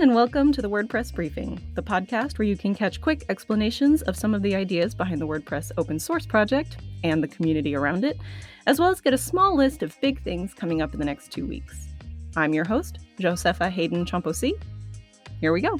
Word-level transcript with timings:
everyone, 0.00 0.16
and 0.16 0.32
welcome 0.32 0.50
to 0.50 0.62
the 0.62 0.70
WordPress 0.70 1.14
Briefing, 1.14 1.60
the 1.74 1.82
podcast 1.82 2.38
where 2.38 2.48
you 2.48 2.56
can 2.56 2.74
catch 2.74 3.02
quick 3.02 3.26
explanations 3.28 4.00
of 4.02 4.16
some 4.16 4.32
of 4.32 4.40
the 4.40 4.54
ideas 4.54 4.94
behind 4.94 5.20
the 5.20 5.26
WordPress 5.26 5.72
open 5.76 5.98
source 5.98 6.24
project 6.24 6.78
and 7.04 7.22
the 7.22 7.28
community 7.28 7.74
around 7.74 8.02
it, 8.02 8.18
as 8.66 8.80
well 8.80 8.88
as 8.88 9.02
get 9.02 9.12
a 9.12 9.18
small 9.18 9.54
list 9.54 9.82
of 9.82 10.00
big 10.00 10.22
things 10.22 10.54
coming 10.54 10.80
up 10.80 10.94
in 10.94 11.00
the 11.00 11.04
next 11.04 11.30
two 11.30 11.46
weeks. 11.46 11.88
I'm 12.34 12.54
your 12.54 12.64
host, 12.64 12.98
Josepha 13.18 13.68
Haden 13.68 14.06
Chomphosy. 14.06 14.52
Here 15.38 15.52
we 15.52 15.60
go. 15.60 15.78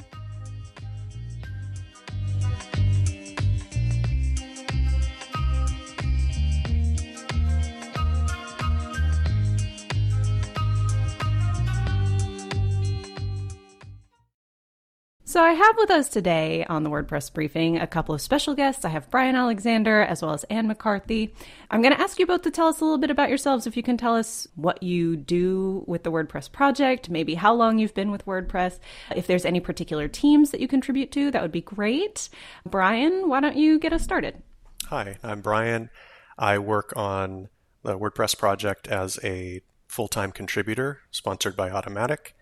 So, 15.31 15.41
I 15.41 15.53
have 15.53 15.77
with 15.77 15.89
us 15.91 16.09
today 16.09 16.65
on 16.65 16.83
the 16.83 16.89
WordPress 16.89 17.33
briefing 17.33 17.77
a 17.77 17.87
couple 17.87 18.13
of 18.13 18.19
special 18.19 18.53
guests. 18.53 18.83
I 18.83 18.89
have 18.89 19.09
Brian 19.09 19.37
Alexander 19.37 20.01
as 20.01 20.21
well 20.21 20.33
as 20.33 20.43
Anne 20.49 20.67
McCarthy. 20.67 21.33
I'm 21.69 21.81
going 21.81 21.95
to 21.95 22.01
ask 22.01 22.19
you 22.19 22.27
both 22.27 22.41
to 22.41 22.51
tell 22.51 22.67
us 22.67 22.81
a 22.81 22.83
little 22.83 22.97
bit 22.97 23.11
about 23.11 23.29
yourselves. 23.29 23.65
If 23.65 23.77
you 23.77 23.81
can 23.81 23.95
tell 23.95 24.13
us 24.13 24.45
what 24.55 24.83
you 24.83 25.15
do 25.15 25.85
with 25.87 26.03
the 26.03 26.11
WordPress 26.11 26.51
project, 26.51 27.09
maybe 27.09 27.35
how 27.35 27.53
long 27.53 27.79
you've 27.79 27.93
been 27.93 28.11
with 28.11 28.25
WordPress, 28.25 28.79
if 29.15 29.25
there's 29.25 29.45
any 29.45 29.61
particular 29.61 30.09
teams 30.09 30.51
that 30.51 30.59
you 30.59 30.67
contribute 30.67 31.13
to, 31.13 31.31
that 31.31 31.41
would 31.41 31.53
be 31.53 31.61
great. 31.61 32.27
Brian, 32.65 33.29
why 33.29 33.39
don't 33.39 33.55
you 33.55 33.79
get 33.79 33.93
us 33.93 34.03
started? 34.03 34.43
Hi, 34.87 35.15
I'm 35.23 35.39
Brian. 35.39 35.91
I 36.37 36.57
work 36.59 36.91
on 36.97 37.47
the 37.83 37.97
WordPress 37.97 38.37
project 38.37 38.89
as 38.89 39.17
a 39.23 39.61
full 39.87 40.09
time 40.09 40.33
contributor 40.33 41.03
sponsored 41.09 41.55
by 41.55 41.69
Automattic 41.69 42.33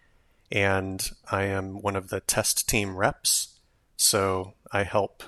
and 0.52 1.10
I 1.32 1.44
am 1.44 1.82
one 1.82 1.96
of 1.96 2.10
the 2.10 2.22
test 2.22 2.68
team 2.68 2.96
reps. 2.96 3.60
So 3.98 4.54
I 4.72 4.84
help 4.84 5.24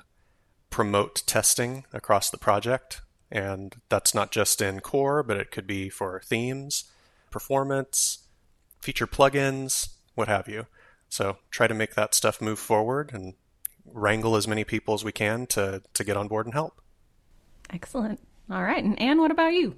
promote 0.70 1.24
testing 1.26 1.86
across 1.94 2.30
the 2.30 2.38
project. 2.38 3.02
And 3.30 3.76
that's 3.90 4.14
not 4.14 4.32
just 4.32 4.62
in 4.62 4.80
core, 4.80 5.24
but 5.24 5.38
it 5.38 5.52
could 5.52 5.68
be 5.68 5.90
for 5.90 6.22
themes, 6.26 6.86
performance, 7.30 8.28
feature 8.82 9.08
plugins, 9.08 9.90
what 10.16 10.28
have 10.28 10.48
you. 10.48 10.68
So 11.08 11.38
try 11.50 11.68
to 11.68 11.74
make 11.74 11.96
that 11.96 12.16
stuff 12.16 12.42
move 12.42 12.60
forward 12.60 13.12
and 13.14 13.36
wrangle 13.86 14.36
as 14.36 14.48
many 14.48 14.64
people 14.64 14.94
as 14.94 15.04
we 15.04 15.12
can 15.12 15.46
to, 15.48 15.82
to 15.94 16.04
get 16.04 16.18
on 16.18 16.28
board 16.28 16.46
and 16.46 16.54
help. 16.54 16.82
Excellent. 17.70 18.20
All 18.50 18.64
right. 18.64 18.84
And 18.84 19.00
Anne, 19.00 19.20
what 19.20 19.32
about 19.32 19.54
you? 19.54 19.76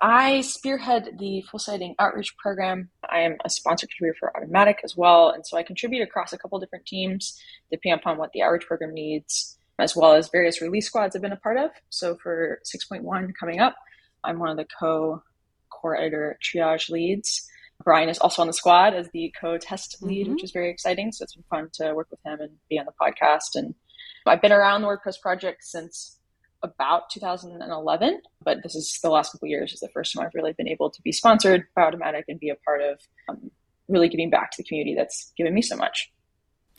I 0.00 0.40
spearhead 0.40 1.18
the 1.18 1.42
full 1.42 1.60
site 1.60 1.74
editing 1.74 1.94
outreach 1.98 2.34
program. 2.38 2.88
I 3.08 3.20
am 3.20 3.36
a 3.44 3.50
sponsor 3.50 3.86
contributor 3.86 4.16
for 4.18 4.32
Automattic 4.34 4.76
as 4.82 4.96
well. 4.96 5.30
And 5.30 5.46
so 5.46 5.58
I 5.58 5.62
contribute 5.62 6.02
across 6.02 6.32
a 6.32 6.38
couple 6.38 6.58
different 6.58 6.86
teams 6.86 7.38
depending 7.70 7.98
upon 7.98 8.16
what 8.16 8.32
the 8.32 8.42
outreach 8.42 8.66
program 8.66 8.94
needs, 8.94 9.58
as 9.78 9.94
well 9.94 10.14
as 10.14 10.30
various 10.30 10.62
release 10.62 10.86
squads 10.86 11.14
I've 11.14 11.22
been 11.22 11.32
a 11.32 11.36
part 11.36 11.58
of. 11.58 11.70
So 11.90 12.16
for 12.16 12.60
6.1 12.64 13.32
coming 13.38 13.60
up, 13.60 13.76
I'm 14.24 14.38
one 14.38 14.48
of 14.48 14.56
the 14.56 14.66
co 14.78 15.22
core 15.68 15.96
editor 15.96 16.38
triage 16.42 16.88
leads. 16.88 17.46
Brian 17.84 18.08
is 18.08 18.18
also 18.18 18.42
on 18.42 18.48
the 18.48 18.54
squad 18.54 18.94
as 18.94 19.08
the 19.10 19.34
co 19.38 19.58
test 19.58 20.02
lead, 20.02 20.24
mm-hmm. 20.24 20.34
which 20.34 20.44
is 20.44 20.50
very 20.50 20.70
exciting. 20.70 21.12
So 21.12 21.24
it's 21.24 21.34
been 21.34 21.44
fun 21.50 21.68
to 21.74 21.94
work 21.94 22.08
with 22.10 22.20
him 22.24 22.40
and 22.40 22.52
be 22.70 22.78
on 22.78 22.86
the 22.86 22.92
podcast. 23.00 23.54
And 23.54 23.74
I've 24.26 24.42
been 24.42 24.52
around 24.52 24.82
the 24.82 24.88
WordPress 24.88 25.20
project 25.20 25.64
since 25.64 26.19
about 26.62 27.10
2011, 27.10 28.20
but 28.42 28.62
this 28.62 28.74
is 28.74 28.98
the 29.02 29.10
last 29.10 29.32
couple 29.32 29.48
years 29.48 29.72
is 29.72 29.80
the 29.80 29.88
first 29.88 30.14
time 30.14 30.24
I've 30.24 30.34
really 30.34 30.52
been 30.52 30.68
able 30.68 30.90
to 30.90 31.02
be 31.02 31.12
sponsored 31.12 31.66
by 31.74 31.82
Automattic 31.82 32.24
and 32.28 32.38
be 32.38 32.50
a 32.50 32.56
part 32.56 32.82
of 32.82 33.00
um, 33.28 33.50
really 33.88 34.08
giving 34.08 34.30
back 34.30 34.50
to 34.52 34.62
the 34.62 34.68
community 34.68 34.94
that's 34.94 35.32
given 35.36 35.54
me 35.54 35.62
so 35.62 35.76
much. 35.76 36.10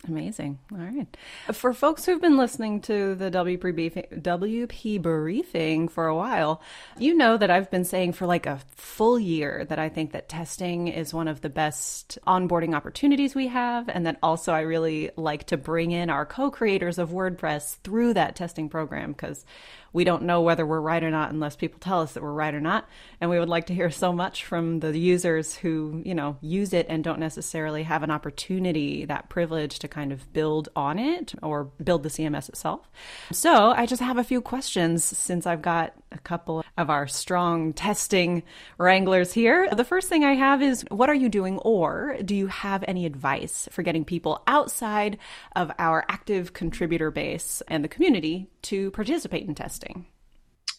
Amazing. 0.07 0.57
All 0.71 0.79
right. 0.79 1.05
For 1.51 1.73
folks 1.73 2.05
who've 2.05 2.21
been 2.21 2.37
listening 2.37 2.81
to 2.81 3.13
the 3.13 3.29
WP 3.29 3.59
briefing, 3.59 4.05
WP 4.11 4.99
briefing 4.99 5.87
for 5.87 6.07
a 6.07 6.15
while, 6.15 6.61
you 6.97 7.13
know 7.13 7.37
that 7.37 7.51
I've 7.51 7.69
been 7.69 7.85
saying 7.85 8.13
for 8.13 8.25
like 8.25 8.47
a 8.47 8.59
full 8.75 9.19
year 9.19 9.63
that 9.65 9.77
I 9.77 9.89
think 9.89 10.13
that 10.13 10.27
testing 10.27 10.87
is 10.87 11.13
one 11.13 11.27
of 11.27 11.41
the 11.41 11.49
best 11.49 12.17
onboarding 12.25 12.75
opportunities 12.75 13.35
we 13.35 13.47
have. 13.47 13.89
And 13.89 14.07
that 14.07 14.17
also 14.23 14.53
I 14.53 14.61
really 14.61 15.11
like 15.17 15.45
to 15.47 15.57
bring 15.57 15.91
in 15.91 16.09
our 16.09 16.25
co 16.25 16.49
creators 16.49 16.97
of 16.97 17.11
WordPress 17.11 17.77
through 17.83 18.15
that 18.15 18.35
testing 18.35 18.69
program 18.69 19.11
because 19.11 19.45
we 19.93 20.03
don't 20.03 20.23
know 20.23 20.41
whether 20.41 20.65
we're 20.65 20.79
right 20.79 21.03
or 21.03 21.11
not 21.11 21.31
unless 21.31 21.55
people 21.55 21.79
tell 21.79 22.01
us 22.01 22.13
that 22.13 22.23
we're 22.23 22.31
right 22.31 22.53
or 22.53 22.61
not. 22.61 22.87
And 23.19 23.29
we 23.29 23.39
would 23.39 23.49
like 23.49 23.67
to 23.67 23.73
hear 23.73 23.91
so 23.91 24.13
much 24.13 24.45
from 24.45 24.79
the 24.79 24.97
users 24.97 25.55
who, 25.55 26.01
you 26.05 26.15
know, 26.15 26.37
use 26.41 26.73
it 26.73 26.85
and 26.89 27.03
don't 27.03 27.19
necessarily 27.19 27.83
have 27.83 28.03
an 28.03 28.11
opportunity, 28.11 29.05
that 29.05 29.29
privilege 29.29 29.79
to 29.79 29.87
kind 29.87 30.11
of 30.11 30.31
build 30.33 30.69
on 30.75 30.97
it 30.97 31.33
or 31.43 31.65
build 31.83 32.03
the 32.03 32.09
CMS 32.09 32.49
itself. 32.49 32.89
So 33.31 33.71
I 33.71 33.85
just 33.85 34.01
have 34.01 34.17
a 34.17 34.23
few 34.23 34.41
questions 34.41 35.03
since 35.03 35.45
I've 35.45 35.61
got 35.61 35.93
a 36.11 36.19
couple 36.19 36.63
of 36.77 36.89
our 36.89 37.07
strong 37.07 37.73
testing 37.73 38.43
wranglers 38.77 39.33
here. 39.33 39.69
The 39.71 39.85
first 39.85 40.09
thing 40.09 40.23
I 40.23 40.33
have 40.33 40.61
is 40.61 40.85
what 40.89 41.09
are 41.09 41.15
you 41.15 41.29
doing 41.29 41.57
or 41.59 42.17
do 42.23 42.35
you 42.35 42.47
have 42.47 42.83
any 42.87 43.05
advice 43.05 43.67
for 43.71 43.81
getting 43.81 44.05
people 44.05 44.41
outside 44.47 45.17
of 45.55 45.71
our 45.79 46.05
active 46.09 46.53
contributor 46.53 47.11
base 47.11 47.61
and 47.67 47.83
the 47.83 47.87
community 47.87 48.49
to 48.63 48.91
participate 48.91 49.47
in 49.47 49.55
testing? 49.55 50.05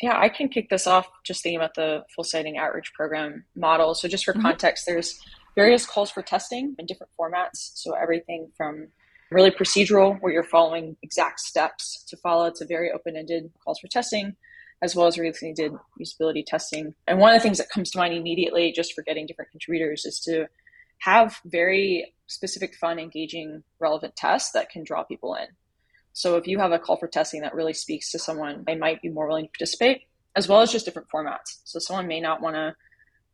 Yeah, 0.00 0.19
I 0.19 0.28
can 0.28 0.48
kick 0.48 0.69
this 0.69 0.87
off 0.87 1.09
just 1.25 1.43
thinking 1.43 1.59
about 1.59 1.75
the 1.75 2.04
full 2.15 2.25
site 2.25 2.41
editing 2.41 2.59
outreach 2.59 2.93
program 2.93 3.44
model. 3.54 3.94
So, 3.94 4.09
just 4.09 4.25
for 4.25 4.32
mm-hmm. 4.32 4.43
context, 4.43 4.84
there's 4.87 5.20
various 5.54 5.87
calls 5.87 6.10
for 6.10 6.22
testing 6.22 6.75
in 6.78 6.87
different 6.87 7.12
formats. 7.19 7.71
So, 7.75 7.94
everything 7.94 8.50
from 8.56 8.88
really 9.31 9.50
procedural, 9.50 10.19
where 10.21 10.32
you're 10.32 10.42
following 10.42 10.97
exact 11.03 11.41
steps 11.41 12.04
to 12.09 12.16
follow, 12.16 12.50
to 12.50 12.66
very 12.66 12.91
open 12.91 13.16
ended 13.16 13.50
calls 13.65 13.78
for 13.78 13.87
testing, 13.88 14.34
as 14.82 14.97
well 14.97 15.06
as 15.06 15.19
really 15.19 15.53
did 15.54 15.72
usability 16.00 16.44
testing. 16.44 16.94
And 17.06 17.19
one 17.19 17.32
of 17.34 17.41
the 17.41 17.42
things 17.42 17.59
that 17.59 17.71
comes 17.71 17.91
to 17.92 17.98
mind 17.98 18.15
immediately, 18.15 18.72
just 18.72 18.94
for 18.94 19.03
getting 19.03 19.26
different 19.26 19.53
contributors, 19.53 20.04
is 20.04 20.19
to 20.21 20.47
have 20.98 21.37
very 21.44 22.12
specific, 22.26 22.75
fun, 22.75 22.98
engaging, 22.98 23.62
relevant 23.78 24.16
tests 24.16 24.53
that 24.53 24.71
can 24.71 24.84
draw 24.84 25.04
people 25.04 25.34
in. 25.34 25.47
So 26.12 26.36
if 26.36 26.46
you 26.46 26.58
have 26.58 26.72
a 26.72 26.78
call 26.78 26.96
for 26.96 27.08
testing 27.08 27.40
that 27.42 27.54
really 27.54 27.72
speaks 27.72 28.10
to 28.12 28.18
someone, 28.18 28.64
they 28.66 28.76
might 28.76 29.00
be 29.02 29.08
more 29.08 29.26
willing 29.26 29.46
to 29.46 29.50
participate, 29.50 30.02
as 30.36 30.48
well 30.48 30.60
as 30.60 30.70
just 30.70 30.84
different 30.84 31.08
formats. 31.08 31.60
So 31.64 31.78
someone 31.78 32.06
may 32.06 32.20
not 32.20 32.40
want 32.40 32.56
to, 32.56 32.74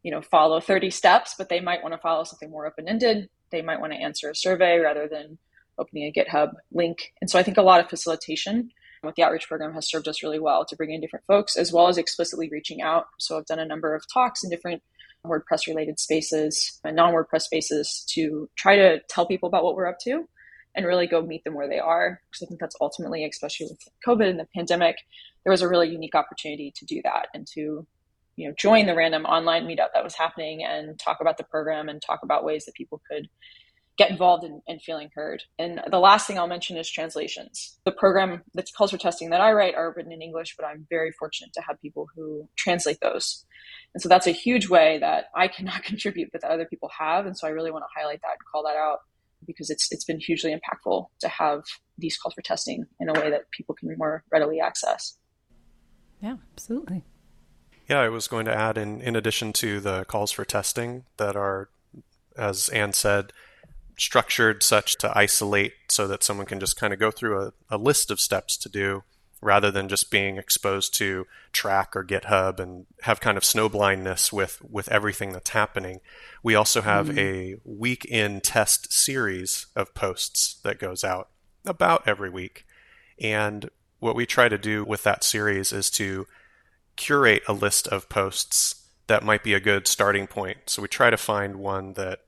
you 0.02 0.10
know, 0.10 0.22
follow 0.22 0.60
30 0.60 0.90
steps, 0.90 1.34
but 1.36 1.48
they 1.48 1.60
might 1.60 1.82
want 1.82 1.94
to 1.94 2.00
follow 2.00 2.24
something 2.24 2.50
more 2.50 2.66
open-ended. 2.66 3.28
They 3.50 3.62
might 3.62 3.80
want 3.80 3.92
to 3.92 3.98
answer 3.98 4.30
a 4.30 4.34
survey 4.34 4.78
rather 4.78 5.08
than 5.08 5.38
opening 5.78 6.04
a 6.04 6.12
GitHub 6.12 6.52
link. 6.72 7.12
And 7.20 7.30
so 7.30 7.38
I 7.38 7.42
think 7.42 7.56
a 7.56 7.62
lot 7.62 7.80
of 7.80 7.88
facilitation 7.88 8.70
with 9.02 9.14
the 9.14 9.22
outreach 9.22 9.46
program 9.46 9.74
has 9.74 9.88
served 9.88 10.08
us 10.08 10.22
really 10.22 10.40
well 10.40 10.64
to 10.64 10.76
bring 10.76 10.90
in 10.90 11.00
different 11.00 11.24
folks 11.26 11.56
as 11.56 11.72
well 11.72 11.88
as 11.88 11.98
explicitly 11.98 12.48
reaching 12.50 12.82
out. 12.82 13.06
So 13.18 13.38
I've 13.38 13.46
done 13.46 13.60
a 13.60 13.64
number 13.64 13.94
of 13.94 14.04
talks 14.12 14.42
in 14.42 14.50
different 14.50 14.82
WordPress 15.24 15.66
related 15.66 15.98
spaces 15.98 16.80
and 16.84 16.96
non 16.96 17.12
WordPress 17.12 17.42
spaces 17.42 18.04
to 18.10 18.48
try 18.56 18.76
to 18.76 19.00
tell 19.08 19.26
people 19.26 19.48
about 19.48 19.64
what 19.64 19.76
we're 19.76 19.86
up 19.86 19.98
to 20.00 20.28
and 20.74 20.86
really 20.86 21.06
go 21.06 21.22
meet 21.22 21.44
them 21.44 21.54
where 21.54 21.68
they 21.68 21.78
are. 21.78 22.20
Because 22.30 22.44
I 22.44 22.46
think 22.46 22.60
that's 22.60 22.76
ultimately, 22.80 23.24
especially 23.24 23.66
with 23.70 23.80
COVID 24.06 24.28
and 24.28 24.38
the 24.38 24.48
pandemic, 24.54 24.96
there 25.44 25.50
was 25.50 25.62
a 25.62 25.68
really 25.68 25.88
unique 25.88 26.14
opportunity 26.14 26.72
to 26.76 26.84
do 26.84 27.00
that 27.04 27.28
and 27.34 27.46
to 27.54 27.86
you 28.36 28.48
know 28.48 28.54
join 28.56 28.86
the 28.86 28.94
random 28.94 29.24
online 29.24 29.64
meetup 29.66 29.88
that 29.94 30.04
was 30.04 30.14
happening 30.14 30.64
and 30.64 30.98
talk 30.98 31.18
about 31.20 31.38
the 31.38 31.44
program 31.44 31.88
and 31.88 32.00
talk 32.00 32.20
about 32.22 32.44
ways 32.44 32.64
that 32.66 32.74
people 32.74 33.00
could 33.10 33.28
get 33.98 34.10
involved 34.10 34.44
in, 34.44 34.62
in 34.68 34.78
feeling 34.78 35.10
heard. 35.12 35.42
And 35.58 35.80
the 35.90 35.98
last 35.98 36.26
thing 36.26 36.38
I'll 36.38 36.46
mention 36.46 36.76
is 36.76 36.88
translations. 36.88 37.78
The 37.84 37.90
program, 37.90 38.42
the 38.54 38.64
calls 38.76 38.93
for 38.93 38.96
testing 38.96 39.31
that 39.31 39.40
I 39.40 39.52
write 39.52 39.75
are 39.75 39.93
written 39.94 40.12
in 40.12 40.22
English, 40.22 40.54
but 40.56 40.64
I'm 40.64 40.87
very 40.88 41.10
fortunate 41.10 41.52
to 41.54 41.62
have 41.62 41.82
people 41.82 42.06
who 42.14 42.48
translate 42.56 43.00
those. 43.02 43.44
And 43.93 44.00
so 44.00 44.08
that's 44.08 44.28
a 44.28 44.32
huge 44.32 44.69
way 44.69 44.98
that 45.00 45.25
I 45.34 45.48
cannot 45.48 45.82
contribute, 45.82 46.31
but 46.31 46.43
that 46.43 46.52
other 46.52 46.64
people 46.64 46.90
have. 46.96 47.26
And 47.26 47.37
so 47.37 47.48
I 47.48 47.50
really 47.50 47.72
want 47.72 47.82
to 47.82 48.00
highlight 48.00 48.20
that 48.22 48.37
and 48.38 48.46
call 48.50 48.62
that 48.62 48.76
out 48.76 49.00
because 49.46 49.70
it's 49.70 49.90
it's 49.90 50.05
been 50.05 50.20
hugely 50.20 50.52
impactful 50.52 51.06
to 51.20 51.29
have 51.29 51.62
these 51.96 52.17
calls 52.17 52.35
for 52.35 52.43
testing 52.43 52.87
in 53.00 53.08
a 53.08 53.12
way 53.12 53.31
that 53.31 53.50
people 53.50 53.75
can 53.75 53.94
more 53.96 54.25
readily 54.32 54.61
access. 54.61 55.17
Yeah, 56.20 56.37
absolutely. 56.52 57.05
Yeah, 57.88 58.00
I 58.00 58.08
was 58.08 58.29
going 58.29 58.44
to 58.46 58.55
add 58.55 58.76
in 58.76 59.00
in 59.00 59.17
addition 59.17 59.52
to 59.55 59.81
the 59.81 60.05
calls 60.05 60.32
for 60.32 60.44
testing 60.44 61.05
that 61.17 61.37
are, 61.37 61.70
as 62.37 62.69
Anne 62.69 62.93
said, 62.93 63.32
structured 63.99 64.62
such 64.62 64.96
to 64.99 65.17
isolate 65.17 65.73
so 65.88 66.06
that 66.06 66.23
someone 66.23 66.46
can 66.46 66.61
just 66.61 66.79
kind 66.79 66.93
of 66.93 66.99
go 66.99 67.11
through 67.11 67.41
a, 67.43 67.52
a 67.70 67.79
list 67.79 68.11
of 68.11 68.20
steps 68.20 68.56
to 68.58 68.69
do 68.69 69.02
rather 69.40 69.70
than 69.70 69.88
just 69.88 70.11
being 70.11 70.37
exposed 70.37 70.94
to 70.94 71.26
Trac 71.52 71.94
or 71.94 72.05
github 72.05 72.58
and 72.58 72.87
have 73.02 73.20
kind 73.20 73.37
of 73.37 73.44
snowblindness 73.44 74.32
with 74.32 74.61
with 74.69 74.90
everything 74.90 75.32
that's 75.32 75.50
happening 75.50 76.00
we 76.43 76.55
also 76.55 76.81
have 76.81 77.08
mm-hmm. 77.08 77.19
a 77.19 77.55
week 77.64 78.05
in 78.05 78.40
test 78.40 78.93
series 78.93 79.67
of 79.76 79.94
posts 79.94 80.61
that 80.64 80.79
goes 80.79 81.05
out 81.05 81.29
about 81.64 82.02
every 82.06 82.31
week 82.31 82.64
and 83.20 83.70
what 84.00 84.17
we 84.17 84.26
try 84.26 84.49
to 84.49 84.58
do 84.58 84.85
with 84.85 85.02
that 85.02 85.25
series 85.25 85.73
is 85.73 85.91
to 85.91 86.26
curate 86.96 87.43
a 87.49 87.52
list 87.52 87.87
of 87.88 88.08
posts 88.08 88.87
that 89.06 89.25
might 89.25 89.43
be 89.43 89.55
a 89.55 89.61
good 89.61 89.87
starting 89.87 90.26
point 90.26 90.58
so 90.67 90.82
we 90.82 90.88
try 90.88 91.11
to 91.11 91.17
find 91.17 91.56
one 91.56 91.93
that 91.94 92.20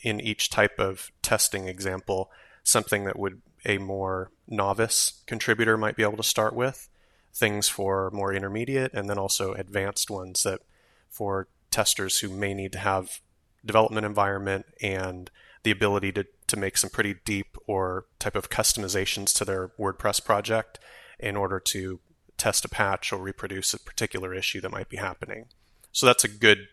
in 0.00 0.20
each 0.20 0.50
type 0.50 0.78
of 0.78 1.10
testing 1.22 1.68
example 1.68 2.30
something 2.64 3.04
that 3.04 3.18
would 3.18 3.40
a 3.64 3.78
more 3.78 4.30
novice 4.48 5.22
contributor 5.26 5.76
might 5.76 5.96
be 5.96 6.02
able 6.02 6.16
to 6.16 6.22
start 6.22 6.54
with, 6.54 6.88
things 7.32 7.68
for 7.68 8.10
more 8.10 8.32
intermediate, 8.32 8.92
and 8.92 9.08
then 9.08 9.18
also 9.18 9.52
advanced 9.54 10.10
ones 10.10 10.42
that 10.42 10.60
for 11.08 11.48
testers 11.70 12.20
who 12.20 12.28
may 12.28 12.54
need 12.54 12.72
to 12.72 12.78
have 12.78 13.20
development 13.64 14.04
environment 14.04 14.66
and 14.82 15.30
the 15.62 15.70
ability 15.70 16.12
to, 16.12 16.26
to 16.46 16.56
make 16.56 16.76
some 16.76 16.90
pretty 16.90 17.14
deep 17.24 17.56
or 17.66 18.06
type 18.18 18.34
of 18.34 18.50
customizations 18.50 19.32
to 19.32 19.44
their 19.44 19.68
WordPress 19.78 20.24
project 20.24 20.78
in 21.18 21.36
order 21.36 21.60
to 21.60 22.00
test 22.36 22.64
a 22.64 22.68
patch 22.68 23.12
or 23.12 23.18
reproduce 23.18 23.72
a 23.72 23.78
particular 23.78 24.34
issue 24.34 24.60
that 24.60 24.72
might 24.72 24.88
be 24.88 24.96
happening. 24.96 25.46
So 25.92 26.06
that's 26.06 26.24
a 26.24 26.28
good 26.28 26.66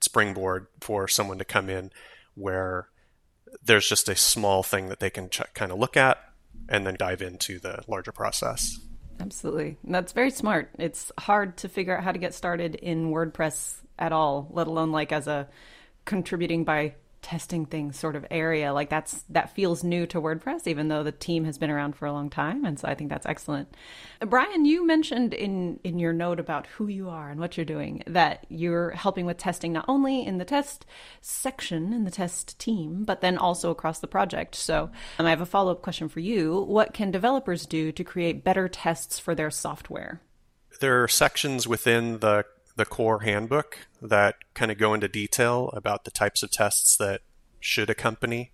springboard 0.00 0.66
for 0.80 1.08
someone 1.08 1.38
to 1.38 1.44
come 1.44 1.70
in 1.70 1.90
where 2.34 2.88
there's 3.62 3.88
just 3.88 4.08
a 4.08 4.16
small 4.16 4.62
thing 4.62 4.88
that 4.88 5.00
they 5.00 5.10
can 5.10 5.30
ch- 5.30 5.54
kind 5.54 5.72
of 5.72 5.78
look 5.78 5.96
at 5.96 6.18
and 6.68 6.86
then 6.86 6.94
dive 6.98 7.22
into 7.22 7.58
the 7.58 7.82
larger 7.86 8.12
process. 8.12 8.78
Absolutely. 9.20 9.76
That's 9.84 10.12
very 10.12 10.30
smart. 10.30 10.70
It's 10.78 11.12
hard 11.18 11.56
to 11.58 11.68
figure 11.68 11.96
out 11.96 12.04
how 12.04 12.12
to 12.12 12.18
get 12.18 12.34
started 12.34 12.74
in 12.74 13.10
WordPress 13.10 13.76
at 13.98 14.12
all, 14.12 14.48
let 14.50 14.66
alone 14.66 14.90
like 14.90 15.12
as 15.12 15.28
a 15.28 15.48
contributing 16.04 16.64
by 16.64 16.94
testing 17.24 17.64
things 17.64 17.98
sort 17.98 18.16
of 18.16 18.26
area. 18.30 18.72
Like 18.72 18.90
that's 18.90 19.22
that 19.30 19.54
feels 19.54 19.82
new 19.82 20.06
to 20.08 20.20
WordPress, 20.20 20.66
even 20.66 20.88
though 20.88 21.02
the 21.02 21.10
team 21.10 21.44
has 21.46 21.56
been 21.56 21.70
around 21.70 21.96
for 21.96 22.04
a 22.06 22.12
long 22.12 22.28
time. 22.28 22.64
And 22.66 22.78
so 22.78 22.86
I 22.86 22.94
think 22.94 23.08
that's 23.08 23.24
excellent. 23.24 23.74
Brian, 24.20 24.66
you 24.66 24.86
mentioned 24.86 25.32
in 25.32 25.80
in 25.82 25.98
your 25.98 26.12
note 26.12 26.38
about 26.38 26.66
who 26.66 26.86
you 26.86 27.08
are 27.08 27.30
and 27.30 27.40
what 27.40 27.56
you're 27.56 27.64
doing 27.64 28.02
that 28.06 28.44
you're 28.50 28.90
helping 28.90 29.24
with 29.24 29.38
testing 29.38 29.72
not 29.72 29.86
only 29.88 30.24
in 30.24 30.36
the 30.36 30.44
test 30.44 30.84
section 31.22 31.94
in 31.94 32.04
the 32.04 32.10
test 32.10 32.58
team, 32.58 33.04
but 33.04 33.22
then 33.22 33.38
also 33.38 33.70
across 33.70 34.00
the 34.00 34.06
project. 34.06 34.54
So 34.54 34.90
um, 35.18 35.26
I 35.26 35.30
have 35.30 35.40
a 35.40 35.46
follow 35.46 35.72
up 35.72 35.82
question 35.82 36.10
for 36.10 36.20
you. 36.20 36.60
What 36.60 36.92
can 36.92 37.10
developers 37.10 37.64
do 37.64 37.90
to 37.92 38.04
create 38.04 38.44
better 38.44 38.68
tests 38.68 39.18
for 39.18 39.34
their 39.34 39.50
software? 39.50 40.20
There 40.80 41.02
are 41.02 41.08
sections 41.08 41.66
within 41.66 42.18
the 42.18 42.44
the 42.76 42.84
core 42.84 43.20
handbook 43.20 43.86
that 44.02 44.36
kind 44.54 44.70
of 44.70 44.78
go 44.78 44.94
into 44.94 45.08
detail 45.08 45.70
about 45.74 46.04
the 46.04 46.10
types 46.10 46.42
of 46.42 46.50
tests 46.50 46.96
that 46.96 47.20
should 47.60 47.88
accompany 47.88 48.52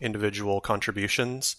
individual 0.00 0.60
contributions. 0.60 1.56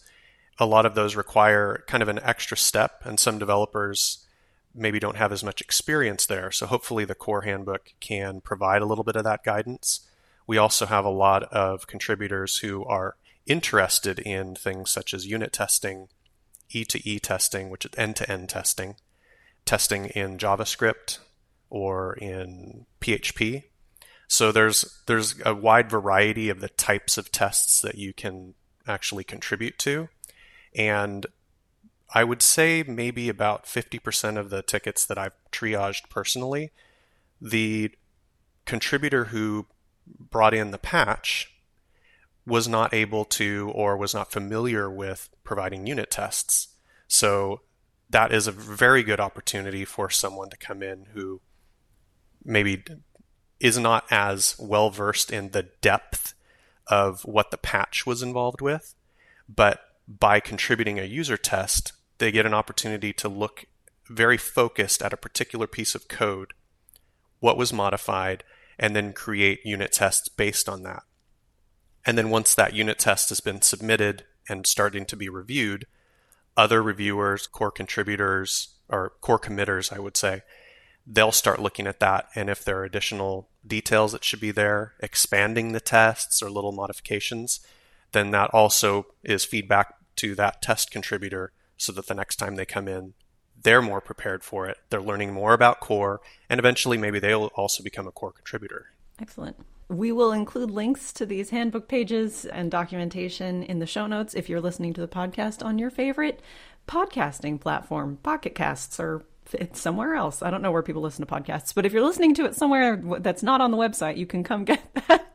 A 0.60 0.66
lot 0.66 0.86
of 0.86 0.96
those 0.96 1.16
require 1.16 1.84
kind 1.88 2.02
of 2.02 2.10
an 2.10 2.20
extra 2.24 2.58
step, 2.58 3.02
and 3.04 3.20
some 3.20 3.38
developers 3.38 4.26
maybe 4.74 5.00
don't 5.00 5.18
have 5.18 5.32
as 5.32 5.44
much 5.44 5.62
experience 5.62 6.26
there. 6.26 6.52
So 6.52 6.66
hopefully, 6.66 7.06
the 7.06 7.16
core 7.16 7.42
handbook 7.42 7.94
can 8.00 8.42
provide 8.42 8.82
a 8.82 8.86
little 8.86 9.04
bit 9.04 9.16
of 9.16 9.24
that 9.24 9.44
guidance. 9.44 10.08
We 10.46 10.58
also 10.58 10.86
have 10.86 11.06
a 11.06 11.10
lot 11.10 11.44
of 11.44 11.88
contributors 11.88 12.58
who 12.58 12.86
are 12.86 13.18
interested 13.46 14.20
in 14.20 14.56
things 14.56 14.92
such 14.92 15.14
as 15.14 15.28
unit 15.28 15.54
testing, 15.54 16.08
E 16.70 16.86
to 16.86 17.08
E 17.08 17.20
testing, 17.20 17.70
which 17.70 17.86
is 17.86 17.92
end 17.98 18.16
to 18.18 18.32
end 18.32 18.50
testing, 18.50 18.96
testing 19.66 20.06
in 20.08 20.38
JavaScript, 20.38 21.20
or 21.70 22.14
in 22.14 22.86
PHP. 23.02 23.64
So 24.28 24.52
there's 24.52 25.02
there's 25.06 25.36
a 25.46 25.56
wide 25.56 25.90
variety 25.90 26.50
of 26.50 26.60
the 26.60 26.70
types 26.70 27.18
of 27.18 27.32
tests 27.32 27.82
that 27.82 27.96
you 27.96 28.14
can 28.14 28.56
actually 28.88 29.24
contribute 29.24 29.78
to. 29.80 30.10
And 30.76 31.26
I 32.14 32.24
would 32.24 32.42
say 32.42 32.84
maybe 32.84 33.30
about 33.30 33.66
50% 33.66 34.38
of 34.38 34.50
the 34.50 34.62
tickets 34.62 35.06
that 35.06 35.18
I've 35.18 35.34
triaged 35.52 36.10
personally, 36.10 36.72
the 37.42 37.92
contributor 38.66 39.26
who 39.26 39.66
brought 40.06 40.54
in 40.54 40.72
the 40.72 40.78
patch 40.78 41.54
was 42.46 42.68
not 42.68 42.94
able 42.94 43.26
to 43.26 43.72
or 43.76 43.98
was 43.98 44.14
not 44.14 44.32
familiar 44.32 44.90
with 44.90 45.30
providing 45.44 45.86
unit 45.86 46.10
tests. 46.10 46.70
So 47.08 47.62
that 48.10 48.32
is 48.32 48.48
a 48.48 48.54
very 48.54 49.04
good 49.04 49.20
opportunity 49.20 49.84
for 49.84 50.10
someone 50.10 50.50
to 50.50 50.58
come 50.58 50.82
in 50.82 51.08
who 51.14 51.42
maybe 52.48 52.84
is 53.60 53.78
not 53.78 54.06
as 54.10 54.56
well 54.60 54.90
versed 54.90 55.32
in 55.32 55.52
the 55.52 55.68
depth 55.82 56.34
of 56.88 57.22
what 57.24 57.52
the 57.52 57.58
patch 57.58 58.06
was 58.06 58.24
involved 58.24 58.62
with, 58.62 58.96
but 59.50 59.82
by 60.08 60.40
contributing 60.40 61.00
a 61.00 61.04
user 61.04 61.38
test, 61.38 61.92
they 62.18 62.32
get 62.32 62.46
an 62.46 62.54
opportunity 62.54 63.12
to 63.14 63.28
look 63.28 63.66
very 64.08 64.38
focused 64.38 65.02
at 65.02 65.14
a 65.14 65.18
particular 65.18 65.68
piece 65.68 65.96
of 65.96 66.08
code, 66.08 66.54
what 67.40 67.58
was 67.58 67.74
modified, 67.74 68.44
and 68.80 68.96
then 68.96 69.12
create 69.12 69.66
unit 69.66 69.92
tests 69.92 70.30
based 70.30 70.70
on 70.70 70.84
that. 70.84 71.04
And 72.06 72.18
then 72.18 72.30
once 72.30 72.56
that 72.56 72.74
unit 72.74 73.00
test 73.00 73.30
has 73.30 73.42
been 73.42 73.62
submitted 73.62 74.24
and 74.48 74.66
starting 74.66 75.06
to 75.08 75.18
be 75.18 75.28
reviewed, 75.28 75.86
other 76.56 76.82
reviewers, 76.82 77.48
core 77.48 77.72
contributors, 77.72 78.76
or 78.88 79.12
core 79.20 79.40
committers, 79.40 79.92
I 79.92 80.00
would 80.00 80.16
say, 80.16 80.44
they'll 81.08 81.32
start 81.32 81.62
looking 81.62 81.88
at 81.88 82.02
that. 82.02 82.28
And 82.36 82.50
if 82.50 82.64
there 82.64 82.80
are 82.80 82.84
additional 82.84 83.48
details 83.66 84.12
that 84.12 84.24
should 84.24 84.42
be 84.42 84.52
there, 84.52 84.94
expanding 85.00 85.72
the 85.72 85.80
tests 85.80 86.44
or 86.44 86.50
little 86.50 86.74
modifications, 86.74 87.62
then 88.12 88.32
that 88.32 88.50
also 88.54 89.08
is 89.24 89.46
feedback 89.46 89.96
to 90.18 90.36
that 90.36 90.62
test 90.62 90.92
contributor 90.92 91.54
so 91.78 91.92
that 91.94 92.08
the 92.08 92.14
next 92.14 92.36
time 92.36 92.56
they 92.56 92.66
come 92.66 92.88
in, 92.88 93.14
they're 93.62 93.82
more 93.82 94.02
prepared 94.02 94.44
for 94.44 94.68
it. 94.68 94.78
They're 94.90 95.02
learning 95.02 95.34
more 95.34 95.54
about 95.54 95.80
core, 95.80 96.22
and 96.50 96.60
eventually 96.60 96.98
maybe 96.98 97.20
they'll 97.20 97.52
also 97.56 97.84
become 97.84 98.08
a 98.08 98.12
core 98.12 98.32
contributor. 98.32 98.88
Excellent. 99.20 99.58
We 99.90 100.12
will 100.12 100.32
include 100.32 100.70
links 100.70 101.14
to 101.14 101.26
these 101.26 101.50
handbook 101.50 101.88
pages 101.88 102.46
and 102.46 102.70
documentation 102.70 103.64
in 103.64 103.80
the 103.80 103.86
show 103.86 104.06
notes 104.06 104.34
if 104.34 104.50
you're 104.50 104.62
listening 104.62 104.94
to 104.94 105.02
the 105.02 105.08
podcast 105.08 105.64
on 105.64 105.80
your 105.80 105.90
favorite 105.90 106.42
podcasting 106.88 107.60
platform, 107.60 108.18
Pocket 108.22 108.54
Casts 108.54 109.00
or 109.00 109.24
it's 109.54 109.80
somewhere 109.80 110.16
else. 110.16 110.42
I 110.42 110.50
don't 110.50 110.62
know 110.62 110.72
where 110.72 110.84
people 110.84 111.02
listen 111.02 111.26
to 111.26 111.32
podcasts, 111.32 111.74
but 111.74 111.86
if 111.86 111.94
you're 111.94 112.04
listening 112.04 112.34
to 112.36 112.46
it 112.46 112.56
somewhere 112.56 113.02
that's 113.20 113.44
not 113.44 113.62
on 113.62 113.72
the 113.72 113.78
website, 113.78 114.18
you 114.18 114.26
can 114.26 114.44
come 114.44 114.66
get 114.66 114.82
that 115.08 115.28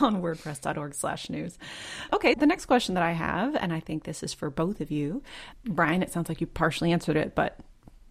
on 0.00 0.22
wordpress.org 0.22 0.94
slash 0.94 1.30
news. 1.30 1.58
Okay, 2.12 2.34
the 2.34 2.46
next 2.46 2.66
question 2.66 2.94
that 2.94 3.02
I 3.02 3.12
have, 3.12 3.56
and 3.56 3.72
I 3.72 3.80
think 3.80 4.04
this 4.04 4.22
is 4.22 4.34
for 4.34 4.50
both 4.50 4.80
of 4.80 4.90
you. 4.90 5.22
Brian, 5.64 6.02
it 6.02 6.12
sounds 6.12 6.28
like 6.28 6.40
you 6.40 6.46
partially 6.46 6.92
answered 6.92 7.16
it, 7.16 7.34
but 7.34 7.58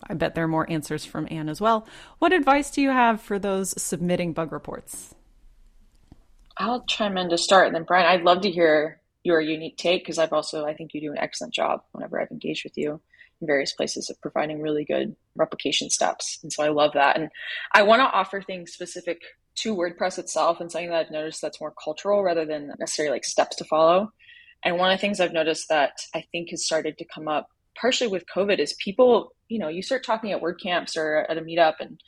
I 0.08 0.14
bet 0.14 0.36
there 0.36 0.44
are 0.44 0.50
more 0.50 0.70
answers 0.70 1.06
from 1.06 1.28
Anne 1.32 1.50
as 1.50 1.60
well. 1.60 1.88
What 2.20 2.34
advice 2.34 2.70
do 2.72 2.82
you 2.82 2.90
have 2.90 3.22
for 3.22 3.40
those 3.40 3.82
submitting 3.82 4.34
bug 4.34 4.52
reports? 4.52 5.16
I'll 6.58 6.86
chime 6.86 7.18
in 7.18 7.30
to 7.30 7.38
start, 7.38 7.68
and 7.68 7.76
then 7.76 7.84
Brian, 7.84 8.08
I'd 8.08 8.24
love 8.24 8.42
to 8.42 8.52
hear 8.52 9.02
your 9.24 9.42
unique 9.42 9.78
take 9.78 10.04
because 10.04 10.18
I've 10.18 10.34
also 10.34 10.66
I 10.66 10.74
think 10.74 10.94
you 10.94 11.02
do 11.02 11.12
an 11.12 11.18
excellent 11.18 11.54
job 11.54 11.84
whenever 11.92 12.20
I've 12.20 12.32
engaged 12.32 12.64
with 12.64 12.78
you 12.78 13.02
various 13.42 13.74
places 13.74 14.10
of 14.10 14.20
providing 14.22 14.62
really 14.62 14.86
good 14.86 15.16
replication 15.36 15.90
steps. 15.90 16.40
And 16.42 16.52
so 16.52 16.64
I 16.64 16.70
love 16.70 16.92
that. 16.94 17.18
And 17.18 17.30
I 17.74 17.84
want 17.84 18.02
to 18.02 18.18
offer 18.18 18.42
things 18.42 18.74
specific 18.74 19.22
to 19.58 19.76
WordPress 19.76 20.20
itself 20.20 20.60
and 20.60 20.72
something 20.72 20.90
that 20.90 21.08
I've 21.08 21.12
noticed 21.12 21.42
that's 21.42 21.62
more 21.62 21.74
cultural 21.84 22.24
rather 22.24 22.46
than 22.46 22.74
necessarily 22.80 23.14
like 23.14 23.26
steps 23.26 23.56
to 23.58 23.66
follow. 23.66 24.12
And 24.64 24.78
one 24.78 24.92
of 24.92 24.98
the 24.98 25.02
things 25.02 25.20
I've 25.20 25.34
noticed 25.34 25.70
that 25.70 25.94
I 26.16 26.24
think 26.32 26.50
has 26.50 26.66
started 26.66 26.98
to 26.98 27.06
come 27.06 27.28
up 27.28 27.50
partially 27.80 28.08
with 28.08 28.26
COVID 28.34 28.60
is 28.60 28.74
people, 28.84 29.34
you 29.50 29.60
know, 29.60 29.68
you 29.68 29.82
start 29.82 30.04
talking 30.04 30.32
at 30.32 30.42
WordCamps 30.42 30.98
or 30.98 31.26
at 31.30 31.38
a 31.38 31.42
meetup 31.42 31.76
and 31.80 32.00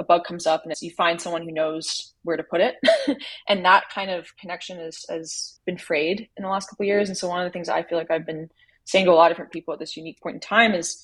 a 0.00 0.04
bug 0.04 0.24
comes 0.24 0.46
up 0.46 0.64
and 0.64 0.74
you 0.80 0.90
find 0.90 1.20
someone 1.20 1.42
who 1.42 1.52
knows 1.52 2.14
where 2.22 2.36
to 2.36 2.42
put 2.42 2.60
it. 2.60 2.76
and 3.48 3.64
that 3.64 3.84
kind 3.94 4.10
of 4.10 4.36
connection 4.36 4.80
is, 4.80 5.04
has 5.08 5.60
been 5.66 5.78
frayed 5.78 6.28
in 6.36 6.42
the 6.42 6.48
last 6.48 6.68
couple 6.68 6.84
years. 6.84 7.08
And 7.08 7.16
so 7.16 7.28
one 7.28 7.40
of 7.40 7.44
the 7.44 7.52
things 7.52 7.68
I 7.68 7.84
feel 7.84 7.98
like 7.98 8.10
I've 8.10 8.26
been 8.26 8.50
saying 8.84 9.06
to 9.06 9.12
a 9.12 9.14
lot 9.14 9.30
of 9.30 9.36
different 9.36 9.52
people 9.52 9.72
at 9.74 9.80
this 9.80 9.96
unique 9.96 10.20
point 10.20 10.34
in 10.34 10.40
time 10.40 10.74
is 10.74 11.02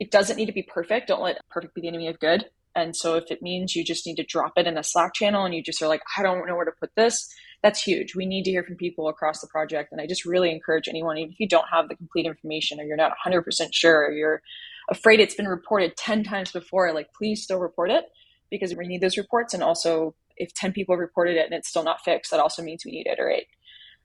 it 0.00 0.10
doesn't 0.10 0.36
need 0.36 0.46
to 0.46 0.52
be 0.52 0.62
perfect. 0.62 1.08
Don't 1.08 1.22
let 1.22 1.38
perfect 1.50 1.74
be 1.74 1.80
the 1.80 1.88
enemy 1.88 2.08
of 2.08 2.18
good. 2.20 2.46
And 2.74 2.94
so 2.94 3.16
if 3.16 3.30
it 3.30 3.42
means 3.42 3.74
you 3.74 3.84
just 3.84 4.06
need 4.06 4.16
to 4.16 4.24
drop 4.24 4.52
it 4.56 4.66
in 4.66 4.78
a 4.78 4.84
Slack 4.84 5.14
channel 5.14 5.44
and 5.44 5.54
you 5.54 5.62
just 5.62 5.82
are 5.82 5.88
like, 5.88 6.02
I 6.16 6.22
don't 6.22 6.46
know 6.46 6.54
where 6.54 6.64
to 6.64 6.72
put 6.78 6.90
this, 6.94 7.28
that's 7.62 7.82
huge. 7.82 8.14
We 8.14 8.24
need 8.24 8.44
to 8.44 8.50
hear 8.50 8.62
from 8.62 8.76
people 8.76 9.08
across 9.08 9.40
the 9.40 9.48
project. 9.48 9.90
And 9.90 10.00
I 10.00 10.06
just 10.06 10.24
really 10.24 10.52
encourage 10.52 10.88
anyone, 10.88 11.18
even 11.18 11.32
if 11.32 11.40
you 11.40 11.48
don't 11.48 11.66
have 11.72 11.88
the 11.88 11.96
complete 11.96 12.26
information 12.26 12.78
or 12.78 12.84
you're 12.84 12.96
not 12.96 13.16
100% 13.24 13.42
sure 13.72 14.06
or 14.06 14.12
you're 14.12 14.42
afraid 14.90 15.18
it's 15.18 15.34
been 15.34 15.48
reported 15.48 15.96
10 15.96 16.22
times 16.22 16.52
before, 16.52 16.92
like 16.92 17.08
please 17.14 17.42
still 17.42 17.58
report 17.58 17.90
it 17.90 18.04
because 18.50 18.74
we 18.74 18.86
need 18.86 19.00
those 19.00 19.18
reports. 19.18 19.54
And 19.54 19.62
also, 19.62 20.14
if 20.36 20.54
10 20.54 20.72
people 20.72 20.94
have 20.94 21.00
reported 21.00 21.36
it 21.36 21.46
and 21.46 21.54
it's 21.54 21.68
still 21.68 21.82
not 21.82 22.04
fixed, 22.04 22.30
that 22.30 22.40
also 22.40 22.62
means 22.62 22.84
we 22.84 22.92
need 22.92 23.04
to 23.04 23.10
iterate. 23.10 23.46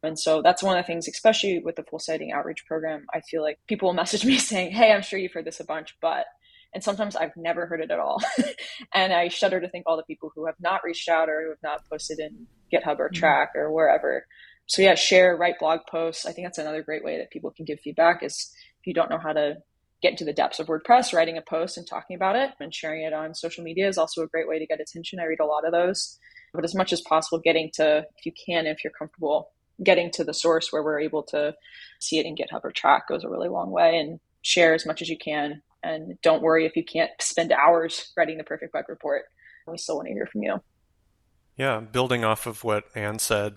And 0.04 0.20
so 0.20 0.42
that's 0.42 0.62
one 0.62 0.78
of 0.78 0.84
the 0.84 0.88
things, 0.88 1.08
especially 1.08 1.60
with 1.60 1.76
the 1.76 1.84
full 1.84 2.00
site 2.00 2.16
editing 2.16 2.34
outreach 2.34 2.66
program, 2.68 3.06
I 3.14 3.22
feel 3.22 3.42
like 3.42 3.60
people 3.68 3.90
will 3.90 3.94
message 4.04 4.26
me 4.26 4.38
saying, 4.38 4.72
Hey, 4.72 4.92
I'm 4.92 5.02
sure 5.02 5.18
you've 5.18 5.34
heard 5.34 5.46
this 5.46 5.60
a 5.60 5.66
bunch, 5.66 5.96
but, 6.02 6.26
and 6.74 6.84
sometimes 6.84 7.16
I've 7.16 7.36
never 7.38 7.66
heard 7.66 7.82
it 7.82 7.92
at 7.92 8.00
all. 8.00 8.22
and 8.94 9.14
I 9.14 9.30
shudder 9.30 9.62
to 9.62 9.70
think 9.70 9.86
all 9.88 9.98
the 9.98 10.04
people 10.04 10.32
who 10.36 10.46
have 10.46 10.56
not 10.60 10.84
reached 10.84 11.08
out 11.08 11.30
or 11.30 11.44
who 11.44 11.50
have 11.50 11.64
not 11.64 11.88
posted 11.90 12.20
in 12.20 12.48
GitHub 12.72 13.00
or 13.00 13.10
mm-hmm. 13.10 13.24
Trac 13.24 13.48
or 13.56 13.72
wherever. 13.72 14.26
So 14.66 14.82
yeah, 14.82 14.96
share, 14.96 15.36
write 15.36 15.60
blog 15.60 15.82
posts. 15.90 16.26
I 16.26 16.32
think 16.32 16.48
that's 16.48 16.58
another 16.58 16.84
great 16.84 17.04
way 17.04 17.18
that 17.18 17.32
people 17.32 17.52
can 17.52 17.66
give 17.66 17.80
feedback 17.80 18.24
is 18.24 18.52
if 18.80 18.88
you 18.88 18.94
don't 18.94 19.10
know 19.10 19.20
how 19.20 19.34
to 19.34 19.58
get 20.02 20.12
into 20.12 20.26
the 20.26 20.34
depths 20.34 20.60
of 20.60 20.68
WordPress, 20.68 21.14
writing 21.14 21.38
a 21.38 21.42
post 21.42 21.78
and 21.78 21.88
talking 21.88 22.16
about 22.16 22.36
it 22.36 22.52
and 22.60 22.74
sharing 22.74 23.04
it 23.04 23.14
on 23.14 23.34
social 23.34 23.64
media 23.64 23.88
is 23.88 23.98
also 23.98 24.22
a 24.22 24.28
great 24.28 24.48
way 24.48 24.60
to 24.60 24.66
get 24.66 24.82
attention. 24.82 25.20
I 25.20 25.26
read 25.26 25.40
a 25.40 25.46
lot 25.46 25.66
of 25.66 25.72
those. 25.72 26.20
But 26.54 26.66
as 26.66 26.76
much 26.76 26.94
as 26.94 27.02
possible, 27.02 27.40
getting 27.40 27.72
to, 27.76 28.06
if 28.18 28.26
you 28.26 28.32
can, 28.46 28.68
if 28.68 28.84
you're 28.84 28.94
comfortable, 28.94 29.50
getting 29.82 30.12
to 30.12 30.24
the 30.24 30.34
source 30.34 30.72
where 30.72 30.84
we're 30.84 31.00
able 31.00 31.24
to 31.24 31.56
see 32.00 32.20
it 32.20 32.26
in 32.26 32.36
GitHub 32.36 32.64
or 32.64 32.72
Trac 32.72 33.08
goes 33.08 33.24
a 33.24 33.30
really 33.30 33.50
long 33.50 33.72
way 33.72 33.98
and 33.98 34.20
share 34.42 34.74
as 34.74 34.86
much 34.86 35.02
as 35.02 35.10
you 35.10 35.18
can. 35.18 35.62
And 35.82 36.20
don't 36.22 36.44
worry 36.44 36.66
if 36.66 36.76
you 36.76 36.84
can't 36.84 37.12
spend 37.20 37.52
hours 37.52 38.12
writing 38.16 38.38
the 38.38 38.44
perfect 38.44 38.74
bug 38.74 38.86
report. 38.88 39.24
We 39.68 39.78
still 39.78 39.96
want 39.96 40.08
to 40.08 40.14
hear 40.14 40.26
from 40.26 40.44
you. 40.44 40.62
Yeah, 41.58 41.80
building 41.80 42.24
off 42.24 42.46
of 42.46 42.64
what 42.64 42.86
Anne 42.96 43.20
said, 43.20 43.56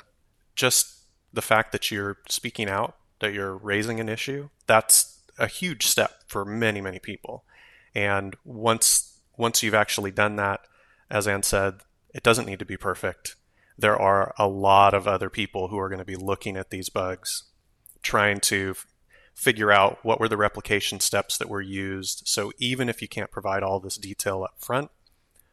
just 0.54 1.04
the 1.32 1.42
fact 1.42 1.72
that 1.72 1.90
you're 1.90 2.18
speaking 2.28 2.68
out, 2.68 2.96
that 3.20 3.32
you're 3.32 3.56
raising 3.56 4.00
an 4.00 4.08
issue, 4.08 4.48
that's 4.66 5.20
a 5.38 5.46
huge 5.46 5.86
step 5.86 6.22
for 6.26 6.44
many, 6.44 6.80
many 6.80 6.98
people. 6.98 7.44
And 7.94 8.36
once 8.44 9.18
once 9.36 9.62
you've 9.62 9.74
actually 9.74 10.10
done 10.10 10.36
that, 10.36 10.60
as 11.10 11.28
Anne 11.28 11.42
said, 11.42 11.80
it 12.14 12.22
doesn't 12.22 12.46
need 12.46 12.58
to 12.58 12.64
be 12.64 12.76
perfect. 12.76 13.36
There 13.78 14.00
are 14.00 14.34
a 14.38 14.48
lot 14.48 14.94
of 14.94 15.06
other 15.06 15.28
people 15.28 15.68
who 15.68 15.78
are 15.78 15.88
going 15.88 15.98
to 15.98 16.04
be 16.04 16.16
looking 16.16 16.56
at 16.56 16.70
these 16.70 16.88
bugs, 16.88 17.44
trying 18.02 18.40
to 18.40 18.74
f- 18.76 18.86
figure 19.34 19.70
out 19.70 19.98
what 20.02 20.18
were 20.18 20.28
the 20.28 20.36
replication 20.36 20.98
steps 21.00 21.36
that 21.38 21.50
were 21.50 21.60
used. 21.60 22.22
So 22.26 22.52
even 22.58 22.88
if 22.88 23.02
you 23.02 23.08
can't 23.08 23.30
provide 23.30 23.62
all 23.62 23.80
this 23.80 23.96
detail 23.96 24.42
up 24.44 24.54
front, 24.58 24.90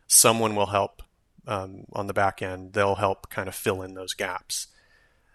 someone 0.07 0.55
will 0.55 0.67
help 0.67 1.03
um, 1.47 1.85
on 1.91 2.07
the 2.07 2.13
back 2.13 2.41
end. 2.41 2.73
They'll 2.73 2.95
help 2.95 3.29
kind 3.29 3.49
of 3.49 3.55
fill 3.55 3.81
in 3.81 3.93
those 3.93 4.13
gaps. 4.13 4.67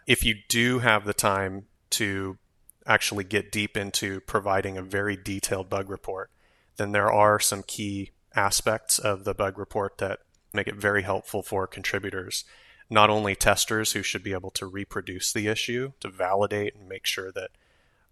If 0.07 0.25
you 0.25 0.37
do 0.49 0.79
have 0.79 1.05
the 1.05 1.13
time 1.13 1.67
to 1.91 2.39
actually 2.87 3.25
get 3.25 3.53
deep 3.53 3.77
into 3.77 4.21
providing 4.21 4.79
a 4.79 4.83
very 4.83 5.17
detailed 5.17 5.69
bug 5.69 5.91
report, 5.91 6.31
then 6.79 6.93
there 6.93 7.13
are 7.13 7.39
some 7.39 7.63
key 7.63 8.13
aspects 8.35 8.99
of 8.99 9.25
the 9.25 9.35
bug 9.35 9.59
report 9.59 9.99
that 9.99 10.21
make 10.55 10.67
it 10.67 10.77
very 10.77 11.03
helpful 11.03 11.43
for 11.43 11.67
contributors. 11.67 12.45
Not 12.91 13.11
only 13.11 13.35
testers 13.35 13.93
who 13.93 14.03
should 14.03 14.23
be 14.23 14.33
able 14.33 14.51
to 14.53 14.67
reproduce 14.67 15.33
the 15.33 15.47
issue 15.47 15.93
to 16.01 16.09
validate 16.09 16.75
and 16.75 16.89
make 16.89 17.07
sure 17.07 17.31
that 17.33 17.51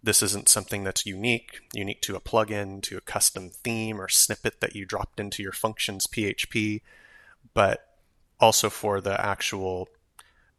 this 0.03 0.21
isn't 0.21 0.47
something 0.47 0.83
that's 0.83 1.05
unique, 1.05 1.61
unique 1.73 2.01
to 2.01 2.15
a 2.15 2.21
plugin, 2.21 2.81
to 2.83 2.97
a 2.97 3.01
custom 3.01 3.49
theme 3.49 3.99
or 3.99 4.07
snippet 4.07 4.61
that 4.61 4.75
you 4.75 4.85
dropped 4.85 5.19
into 5.19 5.41
your 5.41 5.51
functions 5.51 6.05
PHP, 6.05 6.81
but 7.53 7.97
also 8.39 8.69
for 8.69 9.01
the 9.01 9.19
actual 9.19 9.89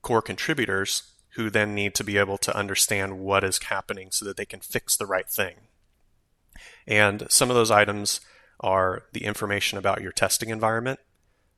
core 0.02 0.22
contributors 0.22 1.12
who 1.30 1.50
then 1.50 1.74
need 1.74 1.94
to 1.94 2.02
be 2.02 2.18
able 2.18 2.38
to 2.38 2.56
understand 2.56 3.20
what 3.20 3.44
is 3.44 3.62
happening 3.64 4.08
so 4.10 4.24
that 4.24 4.36
they 4.36 4.44
can 4.44 4.60
fix 4.60 4.96
the 4.96 5.06
right 5.06 5.28
thing. 5.28 5.54
And 6.86 7.26
some 7.30 7.48
of 7.48 7.56
those 7.56 7.70
items 7.70 8.20
are 8.60 9.04
the 9.12 9.24
information 9.24 9.78
about 9.78 10.02
your 10.02 10.10
testing 10.10 10.48
environment. 10.48 10.98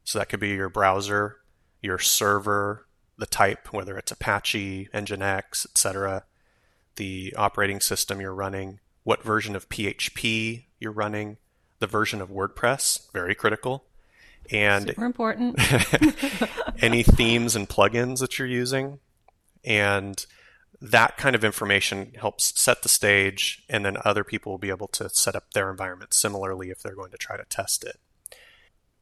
So 0.05 0.19
that 0.19 0.29
could 0.29 0.41
be 0.41 0.51
your 0.51 0.69
browser, 0.69 1.39
your 1.83 1.99
server, 1.99 2.87
the 3.19 3.27
type, 3.27 3.73
whether 3.73 3.97
it's 3.97 4.13
Apache, 4.13 4.89
Nginx, 4.93 5.67
etc., 5.67 6.25
the 6.97 7.35
operating 7.37 7.81
system 7.81 8.21
you're 8.21 8.35
running, 8.35 8.81
what 9.05 9.23
version 9.23 9.57
of 9.57 9.69
PHP 9.69 10.65
you're 10.79 10.93
running, 10.93 11.39
the 11.79 11.87
version 11.87 12.21
of 12.21 12.29
WordPress, 12.31 13.11
very 13.13 13.35
critical, 13.35 13.85
and 14.51 14.89
super 14.89 15.05
important. 15.05 15.59
any 16.83 17.03
themes 17.03 17.57
and 17.57 17.69
plugins 17.69 18.19
that 18.19 18.39
you're 18.39 18.49
using, 18.49 18.99
and 19.65 20.27
that 20.81 21.17
kind 21.17 21.37
of 21.37 21.45
information 21.45 22.13
helps 22.19 22.59
set 22.61 22.83
the 22.83 22.89
stage, 22.89 23.63
and 23.69 23.85
then 23.85 23.97
other 24.05 24.25
people 24.25 24.53
will 24.53 24.59
be 24.59 24.71
able 24.71 24.89
to 24.89 25.09
set 25.11 25.37
up 25.37 25.53
their 25.53 25.71
environment 25.71 26.15
similarly 26.15 26.71
if 26.71 26.83
they're 26.83 26.95
going 26.95 27.11
to 27.11 27.19
try 27.19 27.37
to 27.37 27.45
test 27.45 27.85
it. 27.85 27.99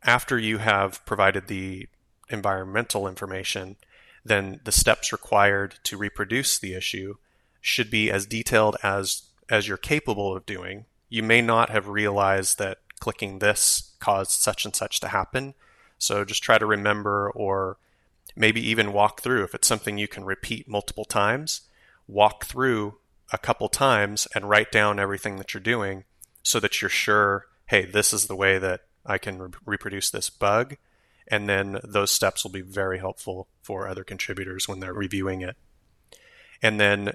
After 0.02 0.38
you 0.38 0.58
have 0.58 1.04
provided 1.06 1.46
the 1.46 1.88
environmental 2.30 3.08
information, 3.08 3.76
then 4.24 4.60
the 4.64 4.72
steps 4.72 5.12
required 5.12 5.76
to 5.84 5.96
reproduce 5.96 6.58
the 6.58 6.74
issue 6.74 7.14
should 7.60 7.90
be 7.90 8.10
as 8.10 8.26
detailed 8.26 8.76
as 8.82 9.22
as 9.50 9.66
you're 9.66 9.78
capable 9.78 10.36
of 10.36 10.44
doing. 10.44 10.84
You 11.08 11.22
may 11.22 11.40
not 11.40 11.70
have 11.70 11.88
realized 11.88 12.58
that 12.58 12.78
clicking 13.00 13.38
this 13.38 13.94
caused 13.98 14.32
such 14.32 14.66
and 14.66 14.76
such 14.76 15.00
to 15.00 15.08
happen. 15.08 15.54
So 15.96 16.24
just 16.24 16.42
try 16.42 16.58
to 16.58 16.66
remember 16.66 17.30
or 17.30 17.78
maybe 18.36 18.60
even 18.60 18.92
walk 18.92 19.22
through 19.22 19.44
if 19.44 19.54
it's 19.54 19.66
something 19.66 19.96
you 19.96 20.06
can 20.06 20.24
repeat 20.24 20.68
multiple 20.68 21.06
times 21.06 21.62
walk 22.08 22.46
through 22.46 22.96
a 23.32 23.38
couple 23.38 23.68
times 23.68 24.26
and 24.34 24.48
write 24.48 24.72
down 24.72 24.98
everything 24.98 25.36
that 25.36 25.52
you're 25.52 25.60
doing 25.60 26.04
so 26.42 26.58
that 26.58 26.80
you're 26.80 26.88
sure, 26.88 27.46
hey, 27.66 27.84
this 27.84 28.12
is 28.12 28.26
the 28.26 28.34
way 28.34 28.58
that 28.58 28.80
I 29.04 29.18
can 29.18 29.38
re- 29.38 29.50
reproduce 29.66 30.10
this 30.10 30.30
bug. 30.30 30.76
And 31.30 31.48
then 31.48 31.80
those 31.84 32.10
steps 32.10 32.42
will 32.42 32.50
be 32.50 32.62
very 32.62 32.98
helpful 32.98 33.48
for 33.62 33.86
other 33.86 34.04
contributors 34.04 34.66
when 34.66 34.80
they're 34.80 34.94
reviewing 34.94 35.42
it. 35.42 35.56
And 36.62 36.80
then 36.80 37.12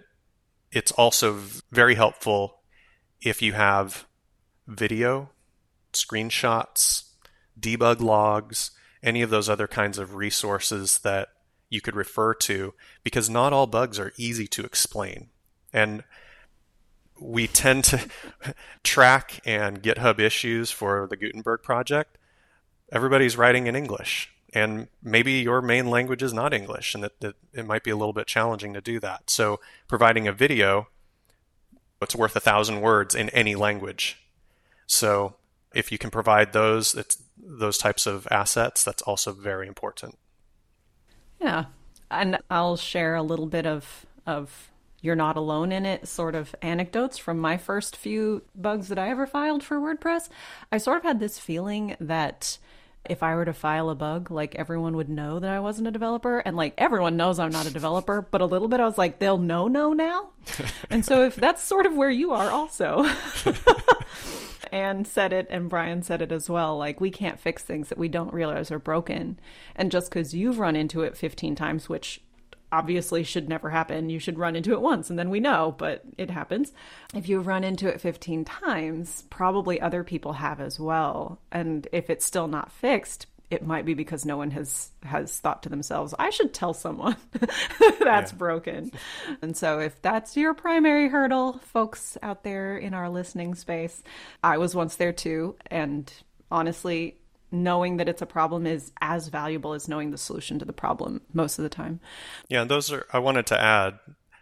it's 0.71 0.91
also 0.91 1.39
very 1.71 1.95
helpful 1.95 2.59
if 3.21 3.41
you 3.41 3.53
have 3.53 4.05
video, 4.67 5.31
screenshots, 5.93 7.09
debug 7.59 8.01
logs, 8.01 8.71
any 9.01 9.21
of 9.21 9.29
those 9.29 9.49
other 9.49 9.67
kinds 9.67 9.97
of 9.97 10.15
resources 10.15 10.99
that 10.99 11.29
you 11.69 11.81
could 11.81 11.95
refer 11.95 12.33
to 12.33 12.73
because 13.03 13.29
not 13.29 13.51
all 13.51 13.67
bugs 13.67 13.99
are 13.99 14.13
easy 14.17 14.47
to 14.47 14.63
explain. 14.63 15.29
And 15.73 16.03
we 17.19 17.47
tend 17.47 17.83
to 17.85 18.09
Trac 18.83 19.39
and 19.45 19.81
GitHub 19.81 20.19
issues 20.19 20.71
for 20.71 21.07
the 21.09 21.17
Gutenberg 21.17 21.63
project. 21.63 22.17
Everybody's 22.93 23.35
writing 23.35 23.67
in 23.67 23.75
English, 23.75 24.31
and 24.53 24.87
maybe 25.01 25.33
your 25.33 25.61
main 25.61 25.89
language 25.89 26.23
is 26.23 26.33
not 26.33 26.53
English, 26.53 26.93
and 26.93 27.03
that, 27.03 27.19
that 27.19 27.35
it 27.51 27.65
might 27.65 27.83
be 27.83 27.91
a 27.91 27.97
little 27.97 28.13
bit 28.13 28.27
challenging 28.27 28.73
to 28.73 28.81
do 28.81 28.99
that. 29.01 29.29
So, 29.29 29.59
providing 29.87 30.27
a 30.27 30.31
video, 30.31 30.87
it's 32.01 32.15
worth 32.15 32.35
a 32.35 32.39
thousand 32.39 32.81
words 32.81 33.15
in 33.15 33.29
any 33.29 33.55
language. 33.55 34.23
So, 34.85 35.35
if 35.73 35.91
you 35.91 35.97
can 35.97 36.11
provide 36.11 36.53
those, 36.53 36.95
those 37.35 37.77
types 37.79 38.05
of 38.05 38.27
assets, 38.29 38.83
that's 38.83 39.01
also 39.01 39.33
very 39.33 39.67
important. 39.67 40.17
Yeah. 41.41 41.65
And 42.11 42.37
I'll 42.49 42.77
share 42.77 43.15
a 43.15 43.23
little 43.23 43.47
bit 43.47 43.65
of 43.65 44.05
of 44.25 44.71
you're 45.01 45.15
not 45.15 45.35
alone 45.35 45.73
in 45.73 45.85
it 45.85 46.07
sort 46.07 46.33
of 46.33 46.55
anecdotes 46.61 47.17
from 47.17 47.37
my 47.37 47.57
first 47.57 47.97
few 47.97 48.41
bugs 48.55 48.87
that 48.87 48.97
I 48.97 49.09
ever 49.09 49.27
filed 49.27 49.61
for 49.61 49.77
WordPress. 49.77 50.29
I 50.71 50.77
sort 50.77 50.97
of 50.97 51.03
had 51.03 51.19
this 51.19 51.37
feeling 51.37 51.97
that 51.99 52.57
if 53.09 53.21
I 53.21 53.35
were 53.35 53.45
to 53.45 53.53
file 53.53 53.89
a 53.89 53.95
bug, 53.95 54.31
like 54.31 54.55
everyone 54.55 54.95
would 54.95 55.09
know 55.09 55.39
that 55.39 55.49
I 55.49 55.59
wasn't 55.59 55.87
a 55.87 55.91
developer. 55.91 56.39
And 56.39 56.55
like 56.55 56.73
everyone 56.77 57.17
knows 57.17 57.39
I'm 57.39 57.51
not 57.51 57.65
a 57.65 57.73
developer, 57.73 58.21
but 58.29 58.41
a 58.41 58.45
little 58.45 58.67
bit 58.67 58.79
I 58.79 58.85
was 58.85 58.97
like, 58.97 59.19
they'll 59.19 59.37
know 59.37 59.67
no 59.67 59.93
now. 59.93 60.29
and 60.89 61.05
so 61.05 61.25
if 61.25 61.35
that's 61.35 61.63
sort 61.63 61.85
of 61.85 61.95
where 61.95 62.09
you 62.09 62.31
are 62.31 62.49
also. 62.49 63.05
Anne 64.71 65.05
said 65.05 65.33
it 65.33 65.45
and 65.51 65.69
Brian 65.69 66.01
said 66.01 66.21
it 66.21 66.31
as 66.31 66.49
well. 66.49 66.77
Like, 66.77 66.99
we 66.99 67.11
can't 67.11 67.39
fix 67.39 67.61
things 67.61 67.89
that 67.89 67.97
we 67.97 68.07
don't 68.07 68.33
realize 68.33 68.71
are 68.71 68.79
broken. 68.79 69.39
And 69.75 69.91
just 69.91 70.09
because 70.09 70.33
you've 70.33 70.57
run 70.57 70.75
into 70.75 71.01
it 71.01 71.15
15 71.15 71.53
times, 71.55 71.87
which 71.87 72.21
obviously 72.73 73.23
should 73.23 73.47
never 73.47 73.69
happen, 73.69 74.09
you 74.09 74.19
should 74.19 74.39
run 74.39 74.55
into 74.55 74.73
it 74.73 74.81
once 74.81 75.11
and 75.11 75.17
then 75.17 75.29
we 75.29 75.39
know, 75.39 75.75
but 75.77 76.01
it 76.17 76.31
happens. 76.31 76.73
If 77.13 77.29
you 77.29 77.39
run 77.39 77.63
into 77.63 77.87
it 77.87 78.01
15 78.01 78.43
times, 78.45 79.23
probably 79.29 79.79
other 79.79 80.03
people 80.03 80.33
have 80.33 80.59
as 80.59 80.79
well. 80.79 81.39
And 81.51 81.87
if 81.91 82.09
it's 82.09 82.25
still 82.25 82.47
not 82.47 82.71
fixed, 82.71 83.27
it 83.51 83.63
might 83.63 83.85
be 83.85 83.93
because 83.93 84.25
no 84.25 84.37
one 84.37 84.49
has 84.49 84.89
has 85.03 85.37
thought 85.39 85.61
to 85.61 85.69
themselves 85.69 86.15
i 86.17 86.31
should 86.31 86.55
tell 86.55 86.73
someone 86.73 87.15
that's 87.99 88.31
yeah. 88.31 88.37
broken 88.37 88.91
and 89.43 89.55
so 89.55 89.79
if 89.79 90.01
that's 90.01 90.35
your 90.35 90.55
primary 90.55 91.07
hurdle 91.07 91.59
folks 91.59 92.17
out 92.23 92.43
there 92.43 92.75
in 92.75 92.95
our 92.95 93.11
listening 93.11 93.53
space 93.53 94.01
i 94.43 94.57
was 94.57 94.73
once 94.73 94.95
there 94.95 95.13
too 95.13 95.55
and 95.67 96.11
honestly 96.49 97.15
knowing 97.53 97.97
that 97.97 98.09
it's 98.09 98.21
a 98.21 98.25
problem 98.25 98.65
is 98.65 98.91
as 98.99 99.27
valuable 99.27 99.73
as 99.73 99.87
knowing 99.87 100.11
the 100.11 100.17
solution 100.17 100.59
to 100.59 100.65
the 100.65 100.73
problem 100.73 101.21
most 101.33 101.59
of 101.59 101.63
the 101.63 101.69
time 101.69 101.99
yeah 102.49 102.63
those 102.63 102.91
are 102.91 103.05
i 103.13 103.19
wanted 103.19 103.45
to 103.45 103.59
add 103.59 103.97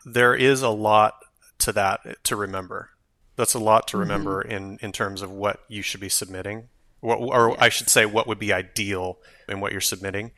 there 0.06 0.34
is 0.34 0.62
a 0.62 0.70
lot 0.70 1.16
to 1.60 1.72
that 1.72 2.02
to 2.24 2.36
remember 2.36 2.90
that's 3.36 3.54
a 3.54 3.60
lot 3.60 3.88
to 3.88 3.94
mm-hmm. 3.94 4.02
remember 4.02 4.44
mm-hmm. 4.44 4.52
in 4.52 4.80
in 4.82 4.92
terms 4.92 5.22
of 5.22 5.30
what 5.30 5.60
you 5.68 5.82
should 5.82 6.02
be 6.02 6.10
submitting 6.10 6.70
or, 7.02 7.16
or 7.16 7.50
yes. 7.50 7.58
I 7.60 7.70
should 7.70 7.90
say, 7.90 8.06
what 8.06 8.28
would 8.28 8.40
be 8.40 8.54
ideal 8.54 9.18
in 9.50 9.60
what 9.60 9.72
you're 9.72 9.82
submitting. 9.82 10.32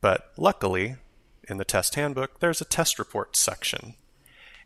But 0.00 0.32
luckily, 0.36 0.96
in 1.48 1.56
the 1.56 1.64
test 1.64 1.94
handbook, 1.94 2.40
there's 2.40 2.60
a 2.60 2.64
test 2.64 2.98
report 2.98 3.36
section. 3.36 3.94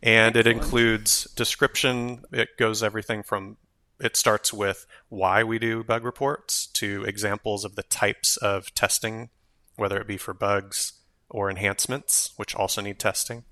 And 0.01 0.35
Excellent. 0.35 0.47
it 0.47 0.49
includes 0.49 1.25
description. 1.35 2.23
It 2.31 2.57
goes 2.57 2.83
everything 2.83 3.23
from, 3.23 3.57
it 3.99 4.15
starts 4.15 4.53
with 4.53 4.85
why 5.09 5.43
we 5.43 5.59
do 5.59 5.83
bug 5.83 6.03
reports 6.03 6.67
to 6.67 7.03
examples 7.05 7.65
of 7.65 7.75
the 7.75 7.83
types 7.83 8.37
of 8.37 8.73
testing, 8.73 9.29
whether 9.75 9.99
it 9.99 10.07
be 10.07 10.17
for 10.17 10.33
bugs 10.33 10.93
or 11.29 11.49
enhancements, 11.49 12.31
which 12.37 12.55
also 12.55 12.81
need 12.81 12.99
testing. 12.99 13.43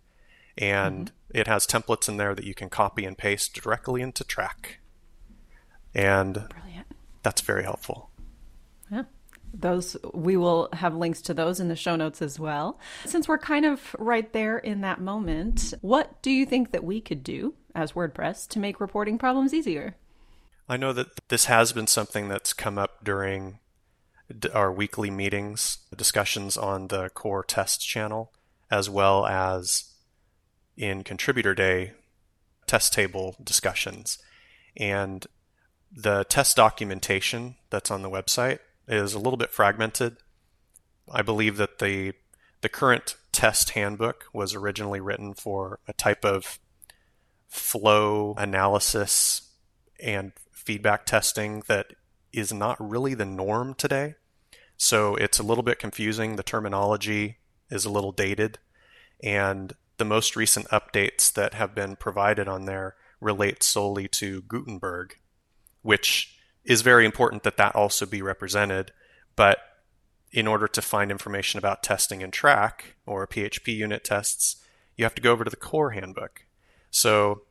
And 0.58 1.08
mm-hmm. 1.08 1.38
it 1.38 1.48
has 1.48 1.68
templates 1.68 2.08
in 2.08 2.18
there 2.18 2.36
that 2.36 2.46
you 2.46 2.54
can 2.54 2.70
copy 2.70 3.06
and 3.06 3.18
paste 3.18 3.54
directly 3.62 4.02
into 4.02 4.24
Trac. 4.24 4.80
And 5.94 6.34
Brilliant 6.50 6.88
that's 7.26 7.42
very 7.42 7.64
helpful. 7.64 8.12
Yeah. 8.92 9.04
Those 9.52 9.98
we 10.14 10.38
will 10.38 10.70
have 10.74 10.96
links 10.96 11.24
to 11.24 11.34
those 11.34 11.60
in 11.60 11.70
the 11.70 11.76
show 11.76 11.96
notes 11.96 12.22
as 12.22 12.40
well. 12.40 12.80
Since 13.06 13.28
we're 13.28 13.40
kind 13.40 13.66
of 13.66 13.96
right 13.98 14.32
there 14.32 14.60
in 14.60 14.82
that 14.82 15.02
moment, 15.02 15.74
what 15.82 16.22
do 16.22 16.30
you 16.30 16.46
think 16.46 16.72
that 16.72 16.84
we 16.84 17.02
could 17.02 17.24
do 17.24 17.56
as 17.74 17.94
WordPress 17.94 18.48
to 18.50 18.60
make 18.60 18.80
reporting 18.80 19.18
problems 19.18 19.54
easier? 19.56 19.96
I 20.68 20.78
know 20.78 20.94
that 20.94 21.08
this 21.28 21.46
has 21.46 21.74
been 21.74 21.88
something 21.88 22.28
that's 22.28 22.54
come 22.54 22.78
up 22.78 23.04
during 23.04 23.60
our 24.54 24.72
weekly 24.72 25.12
meetings, 25.12 25.80
discussions 25.96 26.58
on 26.58 26.88
the 26.88 27.10
core 27.10 27.44
test 27.44 27.88
channel, 27.88 28.32
as 28.72 28.90
well 28.90 29.26
as 29.28 29.94
in 30.76 31.04
contributor 31.04 31.54
day 31.54 31.94
test 32.66 32.94
table 32.94 33.36
discussions. 33.44 34.18
And 34.76 35.26
the 35.92 36.24
test 36.26 36.58
documentation 36.58 37.56
that's 37.70 37.92
on 37.92 38.02
the 38.02 38.10
website 38.10 38.60
is 38.88 39.14
a 39.14 39.20
little 39.20 39.38
bit 39.38 39.52
fragmented. 39.52 40.18
I 41.12 41.22
believe 41.22 41.58
that 41.58 41.80
the 41.80 42.14
the 42.62 42.70
current 42.70 43.16
test 43.32 43.72
handbook 43.72 44.26
was 44.34 44.56
originally 44.56 45.00
written 45.00 45.36
for 45.36 45.80
a 45.88 45.94
type 45.94 46.26
of 46.26 46.58
flow 47.48 48.34
analysis 48.38 49.52
and 50.00 50.32
feedback 50.66 51.06
testing 51.06 51.64
that 51.68 51.94
is 52.34 52.52
not 52.52 52.78
really 52.80 53.14
the 53.14 53.26
norm 53.26 53.74
today. 53.74 54.16
So 54.78 55.16
it's 55.16 55.40
a 55.40 55.44
little 55.44 55.64
bit 55.64 55.80
confusing. 55.80 56.36
The 56.36 56.44
terminology 56.44 57.38
is 57.70 57.86
a 57.86 57.92
little 57.92 58.12
dated. 58.12 58.60
And 59.24 59.74
the 59.98 60.06
most 60.06 60.36
recent 60.36 60.68
updates 60.68 61.32
that 61.34 61.54
have 61.54 61.74
been 61.74 61.96
provided 61.96 62.48
on 62.48 62.66
there 62.66 62.96
relate 63.22 63.64
solely 63.64 64.08
to 64.10 64.42
Gutenberg, 64.42 65.18
which 65.82 66.38
is 66.66 66.82
very 66.82 67.06
important 67.06 67.44
that 67.44 67.58
that 67.58 67.76
also 67.76 68.06
be 68.06 68.22
represented. 68.22 68.92
But 69.36 69.60
in 70.32 70.48
order 70.48 70.68
to 70.68 70.82
find 70.82 71.12
information 71.12 71.58
about 71.58 71.84
testing 71.84 72.22
and 72.22 72.34
Trac 72.34 72.96
or 73.06 73.26
PHP 73.26 73.74
unit 73.74 74.04
tests, 74.04 74.58
you 74.98 75.06
have 75.06 75.16
to 75.16 75.22
go 75.22 75.32
over 75.32 75.46
to 75.46 75.50
the 75.50 75.56
core 75.56 75.92
handbook. 75.92 76.46
So 76.92 77.44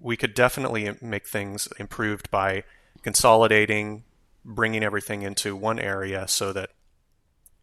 we 0.00 0.16
could 0.16 0.34
definitely 0.34 0.96
make 1.00 1.26
things 1.26 1.68
improved 1.78 2.30
by 2.30 2.64
consolidating, 3.02 4.04
bringing 4.44 4.82
everything 4.82 5.22
into 5.22 5.56
one 5.56 5.78
area 5.78 6.26
so 6.28 6.52
that 6.52 6.70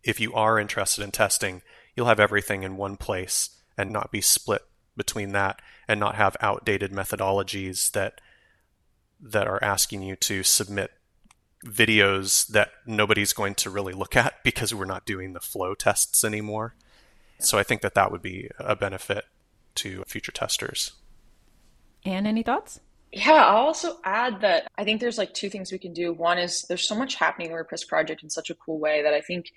if 0.03 0.19
you 0.19 0.33
are 0.33 0.59
interested 0.59 1.03
in 1.03 1.11
testing, 1.11 1.61
you'll 1.95 2.07
have 2.07 2.19
everything 2.19 2.63
in 2.63 2.77
one 2.77 2.97
place 2.97 3.49
and 3.77 3.91
not 3.91 4.11
be 4.11 4.21
split 4.21 4.63
between 4.95 5.31
that 5.31 5.61
and 5.88 5.99
not 5.99 6.15
have 6.15 6.35
outdated 6.41 6.91
methodologies 6.91 7.91
that 7.91 8.21
that 9.21 9.47
are 9.47 9.61
asking 9.63 10.01
you 10.01 10.15
to 10.15 10.43
submit 10.43 10.91
videos 11.65 12.47
that 12.47 12.71
nobody's 12.85 13.33
going 13.33 13.53
to 13.53 13.69
really 13.69 13.91
look 13.93 14.15
at 14.15 14.35
because 14.43 14.73
we're 14.73 14.85
not 14.85 15.05
doing 15.05 15.33
the 15.33 15.39
flow 15.39 15.73
tests 15.73 16.23
anymore. 16.23 16.75
So 17.39 17.57
I 17.57 17.63
think 17.63 17.81
that 17.81 17.95
that 17.95 18.11
would 18.11 18.21
be 18.21 18.49
a 18.59 18.75
benefit 18.75 19.25
to 19.75 20.03
future 20.07 20.31
testers. 20.31 20.93
And 22.06 22.27
any 22.27 22.44
thoughts? 22.44 22.79
Yeah, 23.12 23.44
I'll 23.44 23.65
also 23.65 23.98
add 24.03 24.41
that 24.41 24.68
I 24.77 24.84
think 24.84 25.01
there's 25.01 25.18
like 25.18 25.34
two 25.34 25.50
things 25.50 25.72
we 25.72 25.79
can 25.79 25.94
do. 25.94 26.13
One 26.13 26.38
is 26.38 26.63
there's 26.63 26.88
so 26.88 26.96
much 26.96 27.15
happening 27.15 27.50
in 27.50 27.53
WordPress 27.53 27.88
project 27.88 28.24
in 28.24 28.29
such 28.29 28.50
a 28.50 28.56
cool 28.56 28.79
way 28.79 29.01
that 29.01 29.13
I 29.13 29.22
think 29.22 29.51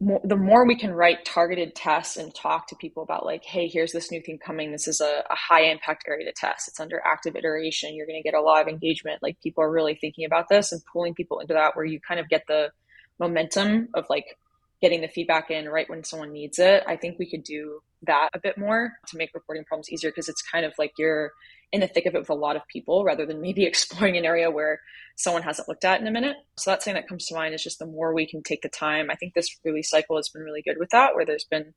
more, 0.00 0.20
the 0.22 0.36
more 0.36 0.66
we 0.66 0.76
can 0.76 0.92
write 0.92 1.24
targeted 1.24 1.74
tests 1.74 2.16
and 2.16 2.32
talk 2.34 2.68
to 2.68 2.76
people 2.76 3.02
about 3.02 3.24
like, 3.24 3.44
hey, 3.44 3.66
here's 3.66 3.92
this 3.92 4.12
new 4.12 4.20
thing 4.20 4.38
coming. 4.38 4.70
This 4.70 4.86
is 4.86 5.00
a, 5.00 5.24
a 5.30 5.34
high 5.34 5.62
impact 5.62 6.04
area 6.06 6.26
to 6.26 6.32
test. 6.32 6.68
It's 6.68 6.78
under 6.78 7.02
active 7.04 7.34
iteration. 7.34 7.94
You're 7.94 8.06
going 8.06 8.22
to 8.22 8.28
get 8.28 8.38
a 8.38 8.42
lot 8.42 8.60
of 8.60 8.68
engagement. 8.68 9.22
Like 9.22 9.40
people 9.42 9.64
are 9.64 9.70
really 9.70 9.94
thinking 9.94 10.24
about 10.24 10.48
this 10.48 10.70
and 10.70 10.82
pulling 10.92 11.14
people 11.14 11.40
into 11.40 11.54
that 11.54 11.74
where 11.74 11.84
you 11.84 12.00
kind 12.06 12.20
of 12.20 12.28
get 12.28 12.44
the 12.46 12.70
momentum 13.18 13.88
of 13.94 14.04
like 14.08 14.38
getting 14.80 15.00
the 15.00 15.08
feedback 15.08 15.50
in 15.50 15.68
right 15.68 15.90
when 15.90 16.04
someone 16.04 16.32
needs 16.32 16.58
it. 16.58 16.84
I 16.86 16.96
think 16.96 17.18
we 17.18 17.28
could 17.28 17.42
do 17.42 17.80
that 18.02 18.28
a 18.34 18.38
bit 18.38 18.56
more 18.56 18.92
to 19.08 19.16
make 19.16 19.30
reporting 19.34 19.64
problems 19.64 19.90
easier 19.90 20.10
because 20.10 20.28
it's 20.28 20.42
kind 20.42 20.64
of 20.64 20.72
like 20.78 20.92
you're 20.98 21.32
in 21.72 21.80
the 21.80 21.86
thick 21.86 22.06
of 22.06 22.14
it 22.14 22.18
with 22.18 22.30
a 22.30 22.34
lot 22.34 22.56
of 22.56 22.66
people 22.68 23.04
rather 23.04 23.26
than 23.26 23.40
maybe 23.40 23.64
exploring 23.66 24.16
an 24.16 24.24
area 24.24 24.50
where 24.50 24.80
someone 25.16 25.42
hasn't 25.42 25.68
looked 25.68 25.84
at 25.84 26.00
in 26.00 26.06
a 26.06 26.12
minute. 26.12 26.36
So 26.56 26.70
that's 26.70 26.84
something 26.84 27.00
that 27.00 27.08
comes 27.08 27.26
to 27.26 27.34
mind 27.34 27.54
is 27.54 27.62
just 27.62 27.78
the 27.78 27.86
more 27.86 28.14
we 28.14 28.26
can 28.26 28.42
take 28.42 28.62
the 28.62 28.68
time. 28.68 29.10
I 29.10 29.16
think 29.16 29.34
this 29.34 29.56
release 29.64 29.90
cycle 29.90 30.16
has 30.16 30.28
been 30.28 30.42
really 30.42 30.62
good 30.62 30.78
with 30.78 30.90
that, 30.90 31.14
where 31.14 31.26
there's 31.26 31.44
been 31.44 31.74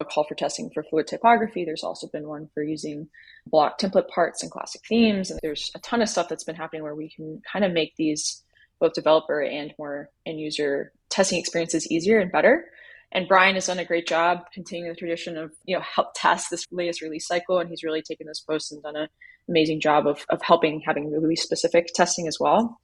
a 0.00 0.04
call 0.04 0.24
for 0.24 0.34
testing 0.34 0.70
for 0.70 0.82
fluid 0.82 1.06
typography. 1.06 1.64
There's 1.64 1.84
also 1.84 2.08
been 2.08 2.28
one 2.28 2.48
for 2.52 2.62
using 2.62 3.08
block 3.46 3.78
template 3.78 4.08
parts 4.08 4.42
and 4.42 4.50
classic 4.50 4.82
themes. 4.88 5.30
And 5.30 5.40
there's 5.42 5.70
a 5.74 5.78
ton 5.80 6.02
of 6.02 6.08
stuff 6.08 6.28
that's 6.28 6.44
been 6.44 6.56
happening 6.56 6.82
where 6.82 6.94
we 6.94 7.10
can 7.10 7.40
kind 7.50 7.64
of 7.64 7.72
make 7.72 7.94
these 7.96 8.42
both 8.80 8.92
developer 8.92 9.40
and 9.40 9.72
more 9.78 10.10
end 10.26 10.40
user 10.40 10.92
testing 11.10 11.38
experiences 11.38 11.90
easier 11.90 12.18
and 12.18 12.32
better. 12.32 12.66
And 13.14 13.28
Brian 13.28 13.54
has 13.54 13.68
done 13.68 13.78
a 13.78 13.84
great 13.84 14.08
job 14.08 14.46
continuing 14.52 14.92
the 14.92 14.98
tradition 14.98 15.38
of, 15.38 15.52
you 15.64 15.76
know, 15.76 15.82
help 15.82 16.08
test 16.16 16.50
this 16.50 16.66
latest 16.72 17.00
release 17.00 17.26
cycle. 17.26 17.60
And 17.60 17.70
he's 17.70 17.84
really 17.84 18.02
taken 18.02 18.26
this 18.26 18.40
post 18.40 18.72
and 18.72 18.82
done 18.82 18.96
an 18.96 19.08
amazing 19.48 19.80
job 19.80 20.08
of, 20.08 20.26
of 20.30 20.42
helping 20.42 20.80
having 20.84 21.12
release 21.12 21.42
specific 21.42 21.86
testing 21.94 22.26
as 22.26 22.38
well. 22.40 22.80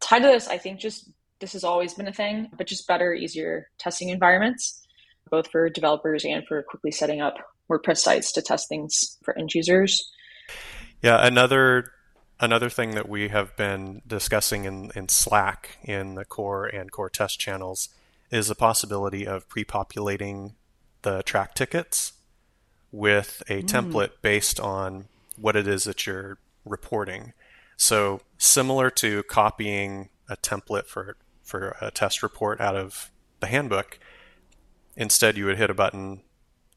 Tied 0.00 0.22
to 0.22 0.28
this, 0.28 0.46
I 0.46 0.58
think 0.58 0.78
just 0.78 1.10
this 1.40 1.54
has 1.54 1.64
always 1.64 1.92
been 1.94 2.06
a 2.06 2.12
thing, 2.12 2.50
but 2.56 2.68
just 2.68 2.86
better, 2.86 3.12
easier 3.12 3.68
testing 3.78 4.10
environments, 4.10 4.86
both 5.28 5.50
for 5.50 5.68
developers 5.68 6.24
and 6.24 6.46
for 6.46 6.62
quickly 6.62 6.92
setting 6.92 7.20
up 7.20 7.34
WordPress 7.68 7.98
sites 7.98 8.30
to 8.32 8.42
test 8.42 8.68
things 8.68 9.18
for 9.24 9.36
end 9.36 9.52
users. 9.54 10.12
Yeah, 11.02 11.26
another 11.26 11.90
another 12.40 12.68
thing 12.68 12.92
that 12.92 13.08
we 13.08 13.28
have 13.28 13.56
been 13.56 14.02
discussing 14.06 14.64
in, 14.64 14.90
in 14.94 15.08
Slack 15.08 15.78
in 15.82 16.14
the 16.14 16.24
core 16.24 16.66
and 16.66 16.90
core 16.92 17.10
test 17.10 17.38
channels 17.40 17.88
is 18.30 18.48
the 18.48 18.54
possibility 18.54 19.26
of 19.26 19.48
pre-populating 19.48 20.54
the 21.02 21.22
Trac 21.22 21.54
tickets 21.54 22.14
with 22.90 23.42
a 23.48 23.62
mm. 23.62 23.66
template 23.66 24.10
based 24.22 24.58
on 24.58 25.06
what 25.36 25.56
it 25.56 25.66
is 25.66 25.84
that 25.84 26.06
you're 26.06 26.38
reporting. 26.64 27.32
So 27.76 28.20
similar 28.38 28.90
to 28.90 29.22
copying 29.24 30.08
a 30.28 30.36
template 30.36 30.86
for 30.86 31.16
for 31.42 31.76
a 31.80 31.90
test 31.90 32.22
report 32.22 32.60
out 32.60 32.74
of 32.74 33.10
the 33.40 33.46
handbook, 33.46 33.98
instead 34.96 35.36
you 35.36 35.44
would 35.44 35.58
hit 35.58 35.68
a 35.68 35.74
button 35.74 36.22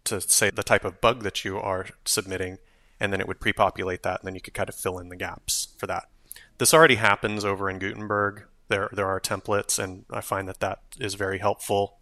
to 0.04 0.20
say 0.20 0.50
the 0.50 0.64
type 0.64 0.84
of 0.84 1.00
bug 1.00 1.24
that 1.24 1.46
you 1.46 1.58
are 1.58 1.88
submitting, 2.04 2.58
and 3.00 3.14
then 3.14 3.22
it 3.22 3.28
would 3.28 3.40
pre-populate 3.40 4.04
that, 4.04 4.20
and 4.20 4.28
then 4.28 4.36
you 4.36 4.42
could 4.42 4.54
kind 4.54 4.68
of 4.68 4.76
fill 4.76 5.00
in 5.00 5.08
the 5.08 5.16
gaps 5.16 5.70
for 5.78 5.88
that. 5.88 6.10
This 6.58 6.74
already 6.74 6.96
happens 6.96 7.46
over 7.46 7.70
in 7.70 7.80
Gutenberg 7.80 8.44
there 8.70 8.90
there 8.94 9.08
are 9.08 9.20
templates, 9.20 9.82
and 9.82 10.06
I 10.10 10.22
find 10.22 10.48
that 10.48 10.60
that 10.60 10.80
is 11.00 11.14
very 11.14 11.40
helpful. 11.40 11.98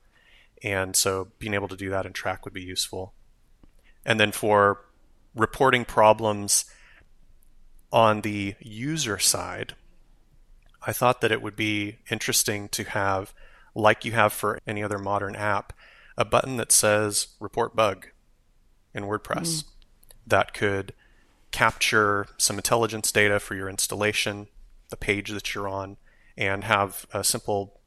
And 0.64 0.96
so 0.96 1.30
being 1.38 1.54
able 1.54 1.68
to 1.68 1.76
do 1.76 1.90
that 1.90 2.06
in 2.06 2.14
Trac 2.14 2.44
would 2.44 2.54
be 2.54 2.64
useful. 2.64 3.14
And 4.06 4.20
then 4.20 4.32
for 4.32 4.86
reporting 5.36 5.86
problems 5.86 6.66
on 7.92 8.22
the 8.22 8.56
user 8.60 9.20
side, 9.20 9.74
I 10.86 10.94
thought 10.94 11.22
that 11.22 11.32
it 11.32 11.42
would 11.42 11.56
be 11.56 11.98
interesting 12.10 12.70
to 12.70 12.84
have, 12.84 13.34
like 13.74 14.06
you 14.06 14.14
have 14.14 14.34
for 14.34 14.60
any 14.66 14.84
other 14.84 14.98
modern 14.98 15.36
app, 15.36 15.74
a 16.18 16.26
button 16.26 16.58
that 16.58 16.72
says 16.72 17.28
report 17.40 17.76
bug 17.76 18.08
in 18.94 19.04
WordPress 19.04 19.42
mm. 19.42 19.64
that 20.28 20.54
could 20.54 20.94
capture 21.52 22.28
some 22.38 22.58
intelligence 22.58 23.12
data 23.12 23.40
for 23.40 23.56
your 23.56 23.70
installation, 23.70 24.48
the 24.90 24.98
page 24.98 25.30
that 25.32 25.54
you're 25.54 25.68
on, 25.68 25.98
and 26.38 26.64
have 26.64 27.06
a 27.14 27.24
simple 27.24 27.80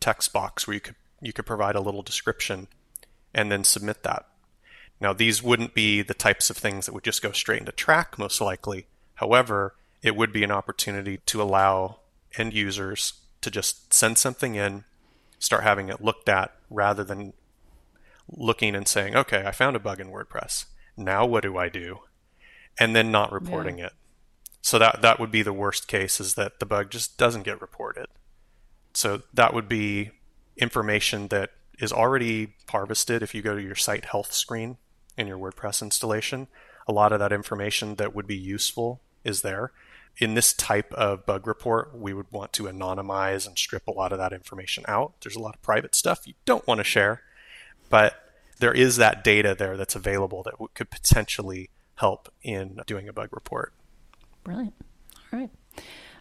text 0.00 0.32
box 0.32 0.66
where 0.66 0.74
you 0.74 0.80
could 0.80 0.96
you 1.20 1.32
could 1.32 1.46
provide 1.46 1.74
a 1.74 1.80
little 1.80 2.02
description 2.02 2.68
and 3.32 3.50
then 3.50 3.64
submit 3.64 4.02
that. 4.02 4.26
Now 5.00 5.12
these 5.12 5.42
wouldn't 5.42 5.74
be 5.74 6.02
the 6.02 6.14
types 6.14 6.50
of 6.50 6.56
things 6.56 6.86
that 6.86 6.92
would 6.92 7.04
just 7.04 7.22
go 7.22 7.32
straight 7.32 7.60
into 7.60 7.72
Trac 7.72 8.18
most 8.18 8.40
likely. 8.40 8.86
However, 9.14 9.74
it 10.02 10.16
would 10.16 10.32
be 10.32 10.44
an 10.44 10.50
opportunity 10.50 11.18
to 11.26 11.40
allow 11.40 12.00
end 12.36 12.52
users 12.52 13.14
to 13.40 13.50
just 13.50 13.92
send 13.92 14.18
something 14.18 14.54
in, 14.54 14.84
start 15.38 15.62
having 15.62 15.88
it 15.88 16.02
looked 16.02 16.28
at 16.28 16.54
rather 16.68 17.04
than 17.04 17.32
looking 18.28 18.74
and 18.74 18.86
saying, 18.88 19.16
"Okay, 19.16 19.44
I 19.46 19.52
found 19.52 19.76
a 19.76 19.80
bug 19.80 20.00
in 20.00 20.08
WordPress. 20.08 20.66
Now 20.96 21.24
what 21.24 21.42
do 21.42 21.56
I 21.56 21.68
do?" 21.68 22.00
and 22.78 22.94
then 22.94 23.10
not 23.10 23.32
reporting 23.32 23.78
yeah. 23.78 23.86
it. 23.86 23.92
So 24.64 24.78
that 24.78 25.02
that 25.02 25.20
would 25.20 25.30
be 25.30 25.42
the 25.42 25.52
worst 25.52 25.88
case 25.88 26.18
is 26.18 26.36
that 26.36 26.58
the 26.58 26.64
bug 26.64 26.90
just 26.90 27.18
doesn't 27.18 27.42
get 27.42 27.60
reported. 27.60 28.06
So 28.94 29.20
that 29.34 29.52
would 29.52 29.68
be 29.68 30.12
information 30.56 31.28
that 31.28 31.50
is 31.78 31.92
already 31.92 32.54
harvested 32.70 33.22
if 33.22 33.34
you 33.34 33.42
go 33.42 33.54
to 33.54 33.62
your 33.62 33.74
site 33.74 34.06
health 34.06 34.32
screen 34.32 34.78
in 35.18 35.26
your 35.26 35.36
WordPress 35.36 35.82
installation. 35.82 36.46
A 36.88 36.92
lot 36.92 37.12
of 37.12 37.18
that 37.18 37.30
information 37.30 37.96
that 37.96 38.14
would 38.14 38.26
be 38.26 38.38
useful 38.38 39.02
is 39.22 39.42
there. 39.42 39.70
In 40.16 40.32
this 40.32 40.54
type 40.54 40.94
of 40.94 41.26
bug 41.26 41.46
report, 41.46 41.94
we 41.94 42.14
would 42.14 42.32
want 42.32 42.54
to 42.54 42.62
anonymize 42.62 43.46
and 43.46 43.58
strip 43.58 43.86
a 43.86 43.92
lot 43.92 44.12
of 44.12 44.18
that 44.18 44.32
information 44.32 44.82
out. 44.88 45.12
There's 45.20 45.36
a 45.36 45.40
lot 45.40 45.56
of 45.56 45.60
private 45.60 45.94
stuff 45.94 46.26
you 46.26 46.32
don't 46.46 46.66
want 46.66 46.78
to 46.78 46.84
share, 46.84 47.20
but 47.90 48.14
there 48.60 48.72
is 48.72 48.96
that 48.96 49.22
data 49.22 49.54
there 49.54 49.76
that's 49.76 49.94
available 49.94 50.42
that 50.44 50.54
could 50.72 50.90
potentially 50.90 51.68
help 51.96 52.32
in 52.42 52.80
doing 52.86 53.10
a 53.10 53.12
bug 53.12 53.28
report. 53.30 53.74
Brilliant. 54.44 54.74
All 55.32 55.40
right. 55.40 55.50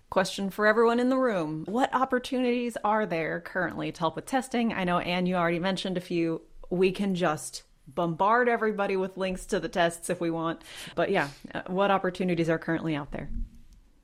Question 0.09 0.49
for 0.49 0.67
everyone 0.67 0.99
in 0.99 1.09
the 1.09 1.17
room 1.17 1.65
What 1.67 1.93
opportunities 1.93 2.77
are 2.83 3.05
there 3.05 3.41
currently 3.41 3.91
to 3.91 3.99
help 3.99 4.15
with 4.15 4.25
testing? 4.25 4.73
I 4.73 4.83
know, 4.83 4.99
Anne, 4.99 5.25
you 5.25 5.35
already 5.35 5.59
mentioned 5.59 5.97
a 5.97 6.01
few. 6.01 6.41
We 6.69 6.91
can 6.91 7.15
just 7.15 7.63
bombard 7.87 8.47
everybody 8.47 8.95
with 8.95 9.17
links 9.17 9.45
to 9.47 9.59
the 9.59 9.69
tests 9.69 10.09
if 10.09 10.21
we 10.21 10.31
want. 10.31 10.61
But 10.95 11.11
yeah, 11.11 11.29
uh, 11.53 11.63
what 11.67 11.91
opportunities 11.91 12.49
are 12.49 12.57
currently 12.57 12.95
out 12.95 13.11
there? 13.11 13.29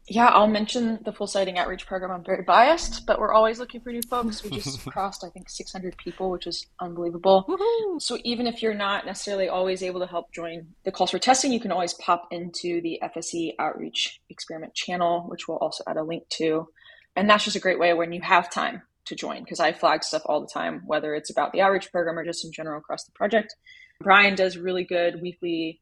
Yeah, 0.09 0.27
I'll 0.27 0.47
mention 0.47 0.99
the 1.05 1.13
full 1.13 1.27
site 1.27 1.43
editing 1.43 1.59
outreach 1.59 1.85
program. 1.85 2.11
I'm 2.11 2.23
very 2.23 2.43
biased, 2.43 3.05
but 3.05 3.19
we're 3.19 3.31
always 3.31 3.59
looking 3.59 3.79
for 3.81 3.91
new 3.91 4.01
folks. 4.09 4.43
We 4.43 4.49
just 4.49 4.83
crossed, 4.85 5.23
I 5.23 5.29
think, 5.29 5.49
600 5.49 5.95
people, 5.97 6.31
which 6.31 6.47
is 6.47 6.65
unbelievable. 6.79 7.45
Woo-hoo! 7.47 7.99
So 7.99 8.17
even 8.23 8.47
if 8.47 8.63
you're 8.63 8.73
not 8.73 9.05
necessarily 9.05 9.49
always 9.49 9.83
able 9.83 9.99
to 9.99 10.07
help 10.07 10.31
join 10.33 10.67
the 10.83 10.91
calls 10.91 11.11
for 11.11 11.19
testing, 11.19 11.53
you 11.53 11.59
can 11.59 11.71
always 11.71 11.93
pop 11.93 12.27
into 12.31 12.81
the 12.81 12.99
FSE 13.03 13.53
outreach 13.59 14.19
experiment 14.29 14.73
channel, 14.73 15.25
which 15.27 15.47
we'll 15.47 15.57
also 15.57 15.83
add 15.87 15.97
a 15.97 16.03
link 16.03 16.27
to. 16.29 16.67
And 17.15 17.29
that's 17.29 17.43
just 17.43 17.55
a 17.55 17.59
great 17.59 17.79
way 17.79 17.93
when 17.93 18.11
you 18.11 18.21
have 18.21 18.49
time 18.49 18.81
to 19.05 19.15
join 19.15 19.43
because 19.43 19.59
I 19.59 19.73
flag 19.73 20.03
stuff 20.03 20.23
all 20.25 20.41
the 20.41 20.47
time, 20.51 20.81
whether 20.87 21.13
it's 21.13 21.29
about 21.29 21.51
the 21.51 21.61
outreach 21.61 21.91
program 21.91 22.17
or 22.17 22.25
just 22.25 22.45
in 22.45 22.51
general 22.51 22.79
across 22.79 23.03
the 23.03 23.11
project. 23.11 23.55
Brian 24.01 24.35
does 24.35 24.57
really 24.57 24.85
good 24.85 25.21
weekly 25.21 25.81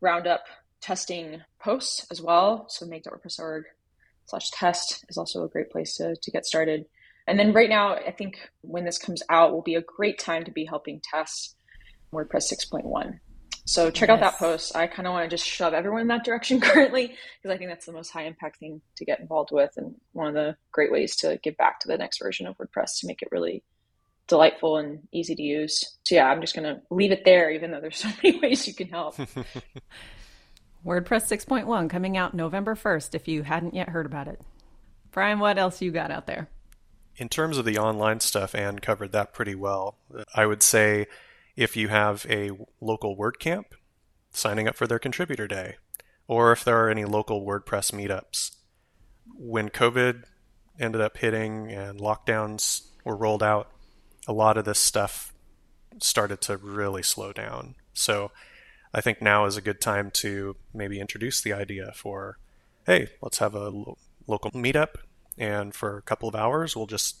roundup 0.00 0.44
testing 0.80 1.42
posts 1.60 2.06
as 2.10 2.20
well. 2.20 2.66
So 2.68 2.86
make.wordpress.org 2.86 3.64
slash 4.26 4.50
test 4.50 5.04
is 5.08 5.16
also 5.16 5.44
a 5.44 5.48
great 5.48 5.70
place 5.70 5.96
to, 5.96 6.16
to 6.16 6.30
get 6.30 6.46
started. 6.46 6.86
And 7.26 7.38
then 7.38 7.52
right 7.52 7.68
now, 7.68 7.94
I 7.94 8.10
think 8.10 8.38
when 8.62 8.84
this 8.84 8.98
comes 8.98 9.22
out 9.28 9.52
will 9.52 9.62
be 9.62 9.74
a 9.74 9.82
great 9.82 10.18
time 10.18 10.44
to 10.44 10.50
be 10.50 10.64
helping 10.64 11.00
test 11.00 11.56
WordPress 12.12 12.52
6.1. 12.52 13.20
So 13.66 13.90
check 13.90 14.08
yes. 14.08 14.16
out 14.16 14.20
that 14.20 14.38
post. 14.38 14.74
I 14.74 14.86
kind 14.86 15.06
of 15.06 15.12
want 15.12 15.30
to 15.30 15.36
just 15.36 15.46
shove 15.46 15.74
everyone 15.74 16.00
in 16.00 16.08
that 16.08 16.24
direction 16.24 16.60
currently 16.60 17.06
because 17.06 17.54
I 17.54 17.58
think 17.58 17.70
that's 17.70 17.86
the 17.86 17.92
most 17.92 18.10
high 18.10 18.24
impact 18.24 18.58
thing 18.58 18.80
to 18.96 19.04
get 19.04 19.20
involved 19.20 19.50
with 19.52 19.70
and 19.76 19.94
one 20.12 20.28
of 20.28 20.34
the 20.34 20.56
great 20.72 20.90
ways 20.90 21.16
to 21.16 21.38
give 21.42 21.56
back 21.56 21.80
to 21.80 21.88
the 21.88 21.98
next 21.98 22.18
version 22.20 22.46
of 22.46 22.56
WordPress 22.56 23.00
to 23.00 23.06
make 23.06 23.22
it 23.22 23.28
really 23.30 23.62
delightful 24.26 24.78
and 24.78 25.00
easy 25.12 25.34
to 25.34 25.42
use. 25.42 25.98
So 26.04 26.16
yeah, 26.16 26.26
I'm 26.26 26.40
just 26.40 26.56
going 26.56 26.64
to 26.64 26.82
leave 26.90 27.12
it 27.12 27.24
there 27.24 27.50
even 27.50 27.70
though 27.70 27.80
there's 27.80 27.98
so 28.02 28.08
many 28.22 28.40
ways 28.40 28.66
you 28.66 28.74
can 28.74 28.88
help. 28.88 29.14
WordPress 30.84 31.28
6.1 31.28 31.90
coming 31.90 32.16
out 32.16 32.34
November 32.34 32.74
1st 32.74 33.14
if 33.14 33.28
you 33.28 33.42
hadn't 33.42 33.74
yet 33.74 33.90
heard 33.90 34.06
about 34.06 34.28
it. 34.28 34.40
Brian, 35.10 35.38
what 35.38 35.58
else 35.58 35.82
you 35.82 35.90
got 35.90 36.10
out 36.10 36.26
there? 36.26 36.48
In 37.16 37.28
terms 37.28 37.58
of 37.58 37.64
the 37.64 37.76
online 37.76 38.20
stuff, 38.20 38.54
Anne 38.54 38.78
covered 38.78 39.12
that 39.12 39.34
pretty 39.34 39.54
well. 39.54 39.98
I 40.34 40.46
would 40.46 40.62
say 40.62 41.06
if 41.56 41.76
you 41.76 41.88
have 41.88 42.24
a 42.30 42.52
local 42.80 43.16
WordCamp, 43.16 43.64
signing 44.30 44.68
up 44.68 44.76
for 44.76 44.86
their 44.86 44.98
contributor 44.98 45.46
day, 45.46 45.76
or 46.26 46.52
if 46.52 46.64
there 46.64 46.82
are 46.82 46.88
any 46.88 47.04
local 47.04 47.44
WordPress 47.44 47.92
meetups. 47.92 48.52
When 49.36 49.68
COVID 49.68 50.24
ended 50.78 51.00
up 51.00 51.18
hitting 51.18 51.70
and 51.70 52.00
lockdowns 52.00 52.86
were 53.04 53.16
rolled 53.16 53.42
out, 53.42 53.70
a 54.26 54.32
lot 54.32 54.56
of 54.56 54.64
this 54.64 54.78
stuff 54.78 55.34
started 55.98 56.40
to 56.42 56.56
really 56.56 57.02
slow 57.02 57.32
down. 57.32 57.74
So 57.92 58.30
I 58.92 59.00
think 59.00 59.22
now 59.22 59.44
is 59.44 59.56
a 59.56 59.62
good 59.62 59.80
time 59.80 60.10
to 60.12 60.56
maybe 60.74 61.00
introduce 61.00 61.40
the 61.40 61.52
idea 61.52 61.92
for, 61.94 62.38
hey, 62.86 63.10
let's 63.22 63.38
have 63.38 63.54
a 63.54 63.70
lo- 63.70 63.98
local 64.26 64.50
meetup, 64.50 64.96
and 65.38 65.74
for 65.74 65.96
a 65.96 66.02
couple 66.02 66.28
of 66.28 66.34
hours, 66.34 66.76
we'll 66.76 66.86
just 66.86 67.18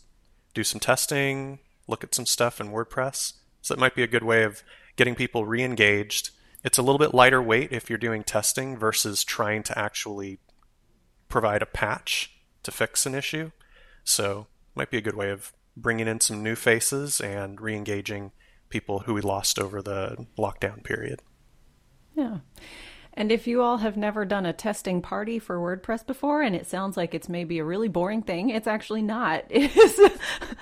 do 0.52 0.64
some 0.64 0.80
testing, 0.80 1.60
look 1.86 2.02
at 2.02 2.14
some 2.14 2.26
stuff 2.26 2.60
in 2.60 2.68
WordPress. 2.68 3.34
So 3.62 3.74
it 3.74 3.78
might 3.78 3.94
be 3.94 4.02
a 4.02 4.08
good 4.08 4.24
way 4.24 4.42
of 4.42 4.62
getting 4.96 5.14
people 5.14 5.44
re 5.44 5.62
engaged. 5.62 6.30
It's 6.64 6.78
a 6.78 6.82
little 6.82 6.98
bit 6.98 7.14
lighter 7.14 7.42
weight 7.42 7.72
if 7.72 7.88
you're 7.88 7.98
doing 7.98 8.24
testing 8.24 8.76
versus 8.76 9.24
trying 9.24 9.62
to 9.64 9.78
actually 9.78 10.38
provide 11.28 11.62
a 11.62 11.66
patch 11.66 12.32
to 12.62 12.70
fix 12.70 13.06
an 13.06 13.14
issue. 13.14 13.50
So 14.04 14.48
might 14.74 14.90
be 14.90 14.98
a 14.98 15.02
good 15.02 15.16
way 15.16 15.30
of 15.30 15.52
bringing 15.76 16.08
in 16.08 16.20
some 16.20 16.42
new 16.42 16.56
faces 16.56 17.20
and 17.20 17.60
re 17.60 17.74
engaging 17.74 18.32
people 18.68 19.00
who 19.00 19.14
we 19.14 19.20
lost 19.20 19.58
over 19.58 19.80
the 19.80 20.26
lockdown 20.38 20.82
period. 20.84 21.22
Yeah. 22.20 22.38
And 23.14 23.32
if 23.32 23.46
you 23.46 23.60
all 23.60 23.78
have 23.78 23.96
never 23.96 24.24
done 24.24 24.46
a 24.46 24.52
testing 24.52 25.02
party 25.02 25.38
for 25.38 25.58
WordPress 25.58 26.06
before, 26.06 26.42
and 26.42 26.54
it 26.54 26.66
sounds 26.66 26.96
like 26.96 27.12
it's 27.12 27.28
maybe 27.28 27.58
a 27.58 27.64
really 27.64 27.88
boring 27.88 28.22
thing, 28.22 28.50
it's 28.50 28.68
actually 28.68 29.02
not. 29.02 29.44
It 29.50 29.76
is, 29.76 30.00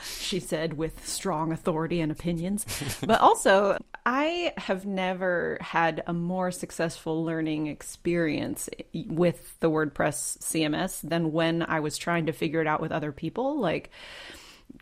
she 0.02 0.40
said 0.40 0.74
with 0.74 1.06
strong 1.06 1.52
authority 1.52 2.00
and 2.00 2.10
opinions. 2.10 2.64
but 3.06 3.20
also, 3.20 3.76
I 4.06 4.54
have 4.56 4.86
never 4.86 5.58
had 5.60 6.02
a 6.06 6.12
more 6.12 6.50
successful 6.50 7.22
learning 7.24 7.66
experience 7.66 8.68
with 8.94 9.58
the 9.60 9.70
WordPress 9.70 10.38
CMS 10.38 11.06
than 11.06 11.32
when 11.32 11.62
I 11.62 11.80
was 11.80 11.98
trying 11.98 12.26
to 12.26 12.32
figure 12.32 12.60
it 12.60 12.66
out 12.66 12.80
with 12.80 12.92
other 12.92 13.12
people. 13.12 13.60
Like, 13.60 13.90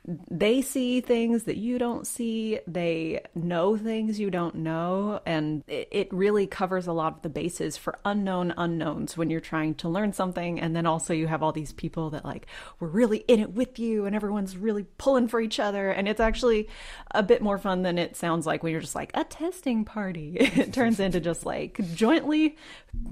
they 0.06 0.62
see 0.62 1.00
things 1.00 1.44
that 1.44 1.56
you 1.56 1.78
don't 1.78 2.06
see. 2.06 2.60
They 2.66 3.22
know 3.34 3.76
things 3.76 4.20
you 4.20 4.30
don't 4.30 4.56
know. 4.56 5.20
And 5.26 5.64
it, 5.66 6.06
really 6.12 6.46
covers 6.46 6.86
a 6.86 6.92
lot 6.92 7.14
of 7.14 7.22
the 7.22 7.28
bases 7.28 7.76
for 7.76 7.98
unknown 8.04 8.54
unknowns 8.56 9.16
when 9.16 9.28
you're 9.28 9.40
trying 9.40 9.74
to 9.76 9.88
learn 9.88 10.12
something. 10.12 10.60
And 10.60 10.76
then 10.76 10.86
also, 10.86 11.12
you 11.12 11.26
have 11.26 11.42
all 11.42 11.50
these 11.50 11.72
people 11.72 12.10
that, 12.10 12.24
like, 12.24 12.46
we're 12.78 12.88
really 12.88 13.18
in 13.18 13.40
it 13.40 13.52
with 13.52 13.78
you 13.80 14.06
and 14.06 14.14
everyone's 14.14 14.56
really 14.56 14.84
pulling 14.96 15.26
for 15.26 15.40
each 15.40 15.58
other. 15.58 15.90
And 15.90 16.08
it's 16.08 16.20
actually 16.20 16.68
a 17.10 17.22
bit 17.22 17.42
more 17.42 17.58
fun 17.58 17.82
than 17.82 17.98
it 17.98 18.14
sounds 18.14 18.46
like 18.46 18.62
when 18.62 18.70
you're 18.70 18.80
just 18.80 18.94
like 18.94 19.10
a 19.14 19.24
testing 19.24 19.84
party. 19.84 20.36
it 20.38 20.72
turns 20.72 21.00
into 21.00 21.20
just 21.20 21.44
like 21.44 21.80
jointly 21.94 22.56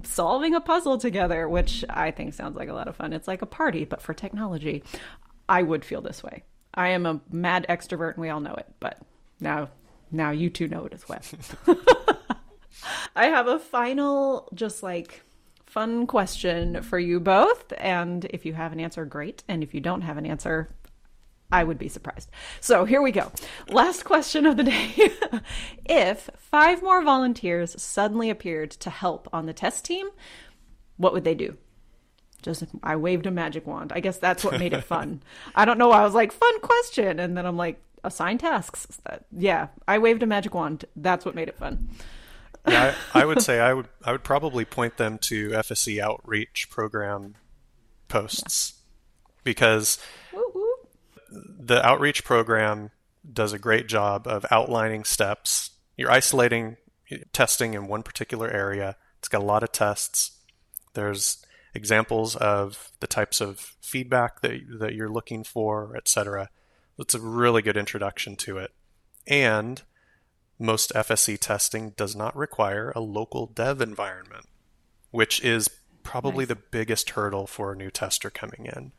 solving 0.04 0.54
a 0.54 0.60
puzzle 0.60 0.98
together, 0.98 1.48
which 1.48 1.84
I 1.90 2.12
think 2.12 2.34
sounds 2.34 2.56
like 2.56 2.68
a 2.68 2.74
lot 2.74 2.86
of 2.86 2.96
fun. 2.96 3.12
It's 3.12 3.28
like 3.28 3.42
a 3.42 3.46
party, 3.46 3.84
but 3.84 4.00
for 4.00 4.14
technology. 4.14 4.84
I 5.48 5.62
would 5.62 5.84
feel 5.84 6.00
this 6.00 6.22
way. 6.22 6.44
I 6.74 6.88
am 6.88 7.06
a 7.06 7.20
mad 7.30 7.66
extrovert 7.68 8.14
and 8.14 8.22
we 8.22 8.28
all 8.28 8.40
know 8.40 8.54
it, 8.54 8.66
but 8.80 8.98
now 9.40 9.68
now 10.10 10.30
you 10.30 10.50
two 10.50 10.68
know 10.68 10.84
it 10.84 10.92
as 10.92 11.08
well. 11.08 11.20
I 13.16 13.26
have 13.26 13.48
a 13.48 13.58
final 13.58 14.48
just 14.54 14.82
like 14.82 15.22
fun 15.66 16.06
question 16.06 16.82
for 16.82 16.98
you 16.98 17.18
both 17.18 17.72
and 17.78 18.24
if 18.26 18.44
you 18.46 18.52
have 18.52 18.72
an 18.72 18.78
answer 18.78 19.04
great 19.04 19.42
and 19.48 19.62
if 19.62 19.74
you 19.74 19.80
don't 19.80 20.02
have 20.02 20.16
an 20.16 20.26
answer 20.26 20.68
I 21.50 21.62
would 21.62 21.78
be 21.78 21.88
surprised. 21.88 22.30
So 22.60 22.84
here 22.84 23.02
we 23.02 23.12
go. 23.12 23.30
Last 23.68 24.04
question 24.04 24.46
of 24.46 24.56
the 24.56 24.64
day. 24.64 24.92
if 25.84 26.28
five 26.36 26.82
more 26.82 27.02
volunteers 27.02 27.80
suddenly 27.80 28.30
appeared 28.30 28.72
to 28.72 28.90
help 28.90 29.28
on 29.32 29.46
the 29.46 29.52
test 29.52 29.84
team, 29.84 30.08
what 30.96 31.12
would 31.12 31.24
they 31.24 31.34
do? 31.34 31.56
Just 32.44 32.64
I 32.82 32.96
waved 32.96 33.26
a 33.26 33.30
magic 33.30 33.66
wand. 33.66 33.92
I 33.92 34.00
guess 34.00 34.18
that's 34.18 34.44
what 34.44 34.58
made 34.58 34.72
it 34.72 34.84
fun. 34.84 35.22
I 35.54 35.64
don't 35.64 35.78
know. 35.78 35.90
I 35.90 36.04
was 36.04 36.14
like, 36.14 36.30
fun 36.30 36.60
question, 36.60 37.18
and 37.18 37.36
then 37.36 37.46
I'm 37.46 37.56
like, 37.56 37.80
assign 38.04 38.38
tasks. 38.38 38.86
Yeah, 39.32 39.68
I 39.88 39.98
waved 39.98 40.22
a 40.22 40.26
magic 40.26 40.54
wand. 40.54 40.84
That's 40.94 41.24
what 41.24 41.34
made 41.34 41.48
it 41.48 41.56
fun. 41.56 41.88
yeah, 42.68 42.94
I, 43.14 43.22
I, 43.22 43.24
would 43.26 43.42
say 43.42 43.58
I 43.58 43.72
would 43.72 43.88
I 44.04 44.12
would 44.12 44.22
probably 44.22 44.64
point 44.64 44.98
them 44.98 45.18
to 45.22 45.50
FSE 45.50 45.98
outreach 45.98 46.68
program 46.70 47.34
posts 48.08 48.74
because 49.42 49.98
the 51.30 51.84
outreach 51.84 52.24
program 52.24 52.90
does 53.30 53.52
a 53.52 53.58
great 53.58 53.88
job 53.88 54.26
of 54.26 54.44
outlining 54.50 55.04
steps. 55.04 55.70
You're 55.96 56.10
isolating 56.10 56.76
testing 57.32 57.74
in 57.74 57.86
one 57.86 58.02
particular 58.02 58.50
area. 58.50 58.96
It's 59.18 59.28
got 59.28 59.42
a 59.42 59.44
lot 59.44 59.62
of 59.62 59.72
tests. 59.72 60.32
There's 60.94 61.43
examples 61.74 62.36
of 62.36 62.92
the 63.00 63.06
types 63.06 63.40
of 63.40 63.76
feedback 63.80 64.40
that, 64.40 64.60
that 64.78 64.94
you're 64.94 65.08
looking 65.08 65.44
for, 65.44 65.96
etc. 65.96 66.50
It's 66.98 67.14
a 67.14 67.20
really 67.20 67.62
good 67.62 67.76
introduction 67.76 68.36
to 68.36 68.58
it. 68.58 68.72
And 69.26 69.82
most 70.58 70.92
FSE 70.94 71.38
testing 71.38 71.90
does 71.90 72.14
not 72.14 72.36
require 72.36 72.92
a 72.94 73.00
local 73.00 73.46
dev 73.46 73.80
environment, 73.80 74.46
which 75.10 75.42
is 75.42 75.68
probably 76.02 76.44
nice. 76.44 76.48
the 76.48 76.62
biggest 76.70 77.10
hurdle 77.10 77.46
for 77.46 77.72
a 77.72 77.76
new 77.76 77.90
tester 77.90 78.30
coming 78.30 78.66
in. 78.66 78.92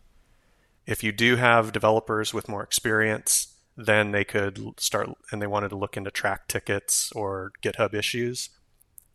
If 0.85 1.03
you 1.03 1.11
do 1.11 1.37
have 1.37 1.71
developers 1.71 2.33
with 2.33 2.49
more 2.49 2.63
experience, 2.63 3.55
then 3.77 4.11
they 4.11 4.23
could 4.23 4.59
start 4.77 5.09
and 5.31 5.41
they 5.41 5.47
wanted 5.47 5.69
to 5.69 5.77
look 5.77 5.97
into 5.97 6.11
Trac 6.11 6.47
tickets 6.47 7.11
or 7.13 7.51
GitHub 7.61 7.93
issues, 7.93 8.49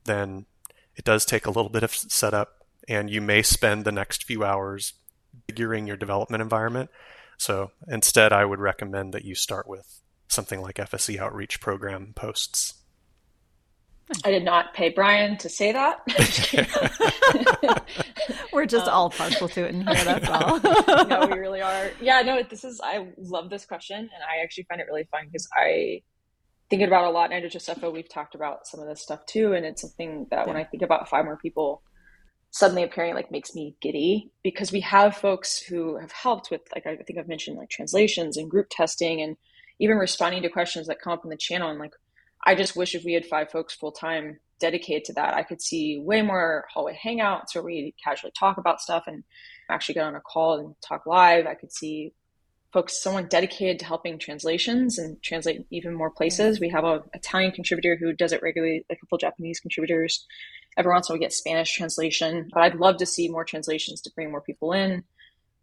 then 0.05 0.47
it 0.97 1.05
does 1.05 1.25
take 1.25 1.47
a 1.47 1.51
little 1.51 1.71
bit 1.71 1.83
of 1.83 1.95
setup 1.95 2.60
and 2.89 3.11
you 3.11 3.21
may 3.21 3.43
spend 3.43 3.85
the 3.85 3.93
next 3.93 4.25
few 4.25 4.45
hours 4.45 4.95
figuring 5.49 5.87
your 5.87 5.97
development 5.97 6.43
environment. 6.43 6.91
So 7.39 7.71
instead, 7.89 8.33
I 8.33 8.45
would 8.45 8.61
recommend 8.61 9.15
that 9.15 9.25
you 9.25 9.35
start 9.35 9.67
with 9.67 10.03
something 10.29 10.61
like 10.61 10.77
FSE 10.77 11.19
outreach 11.19 11.61
program 11.61 12.13
posts. 12.15 12.75
I 14.25 14.31
did 14.31 14.45
not 14.45 14.75
pay 14.75 14.91
Brian 14.91 15.37
to 15.39 15.49
say 15.49 15.73
that. 15.73 16.01
We're 18.53 18.67
just 18.67 18.89
um, 18.89 18.95
all 18.95 19.11
partial 19.11 19.49
to 19.49 19.65
it 19.65 19.75
in 19.75 19.87
here. 19.87 20.05
That's 20.05 20.29
all. 20.29 20.61
no, 21.07 21.27
we 21.27 21.39
really 21.39 21.63
are. 21.63 21.91
Yeah, 22.01 22.23
no, 22.23 22.43
this 22.43 22.65
is, 22.65 22.81
I 22.83 23.09
love 23.17 23.51
this 23.51 23.65
question. 23.65 23.99
And 23.99 24.11
I 24.11 24.43
actually 24.43 24.65
find 24.65 24.81
it 24.81 24.89
really 24.89 25.07
fun 25.11 25.27
because 25.27 25.49
I 25.57 26.03
think 26.69 26.83
about 26.83 27.05
a 27.05 27.11
lot. 27.11 27.33
And 27.33 27.45
I 27.45 27.49
just, 27.49 27.71
we've 27.83 28.09
talked 28.09 28.35
about 28.35 28.67
some 28.67 28.81
of 28.81 28.89
this 28.89 29.01
stuff 29.01 29.25
too. 29.27 29.53
And 29.53 29.65
it's 29.65 29.81
something 29.81 30.27
that 30.31 30.41
yeah. 30.41 30.47
when 30.47 30.57
I 30.57 30.65
think 30.65 30.83
about 30.83 31.09
five 31.09 31.25
more 31.25 31.37
people 31.37 31.83
suddenly 32.51 32.83
appearing 32.83 33.15
like 33.15 33.31
makes 33.31 33.55
me 33.55 33.77
giddy 33.81 34.31
because 34.43 34.73
we 34.73 34.81
have 34.81 35.17
folks 35.17 35.59
who 35.59 35.97
have 35.99 36.13
helped 36.13 36.51
with 36.51 36.63
like 36.75 36.87
I 36.87 36.97
think 36.97 37.19
I've 37.19 37.29
mentioned 37.29 37.57
like 37.57 37.71
translations 37.71 38.37
and 38.37 38.51
group 38.51 38.67
testing 38.71 39.23
and 39.23 39.37
even 39.79 39.97
responding 39.97 40.43
to 40.43 40.49
questions 40.49 40.89
that 40.89 41.01
come 41.01 41.13
up 41.13 41.25
in 41.25 41.31
the 41.31 41.37
channel 41.37 41.71
and 41.71 41.79
like 41.79 41.93
I 42.45 42.55
just 42.55 42.77
wish 42.77 42.95
if 42.95 43.05
we 43.05 43.13
had 43.13 43.27
five 43.27 43.51
folks 43.51 43.75
full 43.75 43.93
time 43.93 44.39
dedicated 44.61 45.05
to 45.07 45.13
that, 45.15 45.35
I 45.35 45.43
could 45.43 45.61
see 45.61 45.99
way 45.99 46.23
more 46.23 46.67
hallway 46.73 46.99
hangouts 47.03 47.55
where 47.55 47.65
we 47.65 47.95
casually 48.03 48.33
talk 48.39 48.59
about 48.59 48.81
stuff 48.81 49.05
and 49.07 49.25
actually 49.69 49.95
get 49.95 50.05
on 50.05 50.15
a 50.15 50.21
call 50.21 50.59
and 50.59 50.75
talk 50.87 51.07
live. 51.07 51.47
I 51.47 51.55
could 51.55 51.73
see 51.73 52.13
folks, 52.73 53.03
someone 53.03 53.27
dedicated 53.27 53.81
to 53.81 53.85
helping 53.85 54.19
translations 54.19 54.99
and 54.99 55.21
translate 55.23 55.67
even 55.71 55.93
more 55.93 56.11
places. 56.11 56.61
We 56.61 56.69
have 56.69 56.85
a 56.85 57.03
Italian 57.15 57.51
contributor 57.51 57.97
who 57.97 58.13
does 58.13 58.33
it 58.33 58.43
regularly, 58.43 58.85
a 58.89 58.97
couple 58.97 59.19
Japanese 59.19 59.59
contributors. 59.59 60.25
Every 60.77 60.93
once 60.93 61.09
in 61.09 61.13
a 61.13 61.15
while 61.15 61.19
we 61.19 61.25
get 61.25 61.33
Spanish 61.33 61.73
translation, 61.75 62.49
but 62.53 62.63
I'd 62.63 62.77
love 62.77 62.97
to 62.99 63.07
see 63.07 63.29
more 63.29 63.45
translations 63.45 64.01
to 64.03 64.11
bring 64.15 64.31
more 64.31 64.41
people 64.41 64.73
in, 64.73 65.05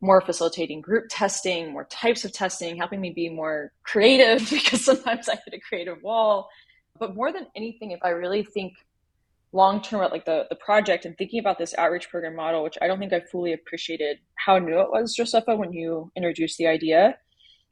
more 0.02 0.22
facilitating 0.22 0.82
group 0.82 1.06
testing, 1.10 1.72
more 1.72 1.86
types 1.86 2.26
of 2.26 2.32
testing, 2.32 2.78
helping 2.78 3.02
me 3.02 3.12
be 3.12 3.30
more 3.30 3.72
creative 3.84 4.50
because 4.50 4.86
sometimes 4.86 5.30
I 5.30 5.34
hit 5.34 5.54
a 5.54 5.60
creative 5.60 6.02
wall. 6.04 6.50
But 7.00 7.16
more 7.16 7.32
than 7.32 7.48
anything, 7.56 7.92
if 7.92 8.00
I 8.04 8.10
really 8.10 8.44
think 8.44 8.74
long 9.54 9.82
term 9.82 10.00
about 10.00 10.12
like 10.12 10.26
the, 10.26 10.46
the 10.50 10.56
project 10.56 11.06
and 11.06 11.18
thinking 11.18 11.40
about 11.40 11.58
this 11.58 11.74
outreach 11.78 12.10
program 12.10 12.36
model, 12.36 12.64
which 12.64 12.78
I 12.82 12.88
don't 12.88 13.00
think 13.00 13.14
I 13.14 13.22
fully 13.22 13.54
appreciated 13.54 14.20
how 14.36 14.60
new 14.60 14.80
it 14.82 14.92
was, 14.92 15.16
Josepha, 15.16 15.56
when 15.56 15.74
you 15.74 16.12
introduced 16.16 16.58
the 16.58 16.68
idea. 16.68 17.18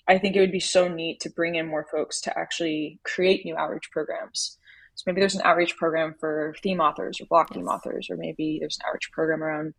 I 0.07 0.19
think 0.19 0.35
it 0.35 0.39
would 0.39 0.51
be 0.51 0.59
so 0.59 0.87
neat 0.87 1.19
to 1.21 1.31
bring 1.31 1.55
in 1.55 1.67
more 1.67 1.87
folks 1.91 2.21
to 2.21 2.37
actually 2.37 2.99
create 3.03 3.43
new 3.43 3.57
outreach 3.57 3.89
programs. 3.91 4.57
So 4.95 5.03
maybe 5.05 5.21
there's 5.21 5.35
an 5.35 5.41
outreach 5.43 5.75
program 5.77 6.15
for 6.19 6.55
theme 6.63 6.79
authors 6.79 7.19
or 7.19 7.25
block 7.25 7.53
theme 7.53 7.67
authors, 7.67 8.07
or 8.09 8.17
maybe 8.17 8.57
there's 8.59 8.77
an 8.79 8.87
outreach 8.87 9.11
program 9.11 9.43
around 9.43 9.73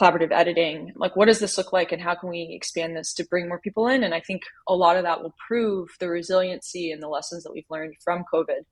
collaborative 0.00 0.32
editing. 0.32 0.92
Like, 0.96 1.14
what 1.16 1.26
does 1.26 1.38
this 1.38 1.58
look 1.58 1.72
like, 1.72 1.92
and 1.92 2.02
how 2.02 2.14
can 2.14 2.28
we 2.28 2.50
expand 2.50 2.96
this 2.96 3.12
to 3.14 3.24
bring 3.24 3.48
more 3.48 3.60
people 3.60 3.86
in? 3.88 4.02
And 4.02 4.14
I 4.14 4.20
think 4.20 4.42
a 4.68 4.74
lot 4.74 4.96
of 4.96 5.04
that 5.04 5.22
will 5.22 5.34
prove 5.46 5.88
the 6.00 6.08
resiliency 6.08 6.90
and 6.90 7.02
the 7.02 7.08
lessons 7.08 7.44
that 7.44 7.52
we've 7.52 7.64
learned 7.70 7.94
from 8.02 8.24
COVID 8.32 8.62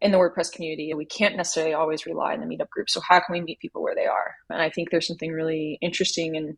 in 0.00 0.12
the 0.12 0.18
WordPress 0.18 0.52
community. 0.52 0.90
And 0.90 0.98
we 0.98 1.06
can't 1.06 1.36
necessarily 1.36 1.74
always 1.74 2.06
rely 2.06 2.34
on 2.34 2.40
the 2.40 2.46
meetup 2.46 2.68
group. 2.68 2.88
So 2.90 3.00
how 3.00 3.20
can 3.20 3.32
we 3.32 3.40
meet 3.40 3.58
people 3.60 3.82
where 3.82 3.94
they 3.94 4.06
are? 4.06 4.34
And 4.50 4.60
I 4.60 4.70
think 4.70 4.90
there's 4.90 5.06
something 5.06 5.32
really 5.32 5.78
interesting 5.80 6.36
and 6.36 6.56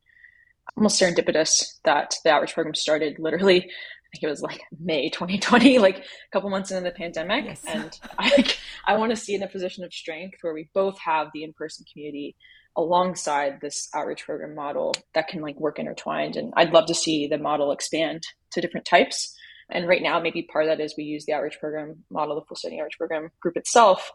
almost 0.76 1.00
serendipitous 1.00 1.64
that 1.84 2.16
the 2.24 2.30
outreach 2.30 2.54
program 2.54 2.74
started 2.74 3.18
literally. 3.18 3.70
I 4.08 4.16
think 4.16 4.24
it 4.24 4.30
was 4.30 4.42
like 4.42 4.62
May 4.80 5.10
2020, 5.10 5.78
like 5.80 5.98
a 5.98 6.30
couple 6.32 6.50
months 6.50 6.70
into 6.70 6.84
the 6.84 6.94
pandemic. 6.94 7.44
Yes. 7.44 7.64
And 7.66 7.98
I, 8.18 8.54
I 8.86 8.96
want 8.96 9.10
to 9.10 9.16
see 9.16 9.34
in 9.34 9.42
a 9.42 9.48
position 9.48 9.84
of 9.84 9.92
strength 9.92 10.38
where 10.40 10.54
we 10.54 10.68
both 10.74 10.98
have 10.98 11.28
the 11.34 11.44
in-person 11.44 11.84
community 11.92 12.36
alongside 12.76 13.60
this 13.60 13.88
outreach 13.94 14.24
program 14.24 14.54
model 14.54 14.94
that 15.14 15.28
can 15.28 15.42
like 15.42 15.58
work 15.58 15.78
intertwined. 15.78 16.36
And 16.36 16.52
I'd 16.56 16.72
love 16.72 16.86
to 16.86 16.94
see 16.94 17.26
the 17.26 17.38
model 17.38 17.72
expand 17.72 18.22
to 18.52 18.60
different 18.60 18.86
types 18.86 19.34
and 19.70 19.86
right 19.86 20.02
now, 20.02 20.18
maybe 20.18 20.42
part 20.42 20.64
of 20.64 20.70
that 20.70 20.82
is 20.82 20.94
we 20.96 21.04
use 21.04 21.26
the 21.26 21.34
outreach 21.34 21.58
program 21.60 22.04
model, 22.10 22.34
the 22.36 22.42
full 22.46 22.56
site 22.56 22.68
editing 22.68 22.80
outreach 22.80 22.98
program 22.98 23.30
group 23.40 23.56
itself 23.56 24.10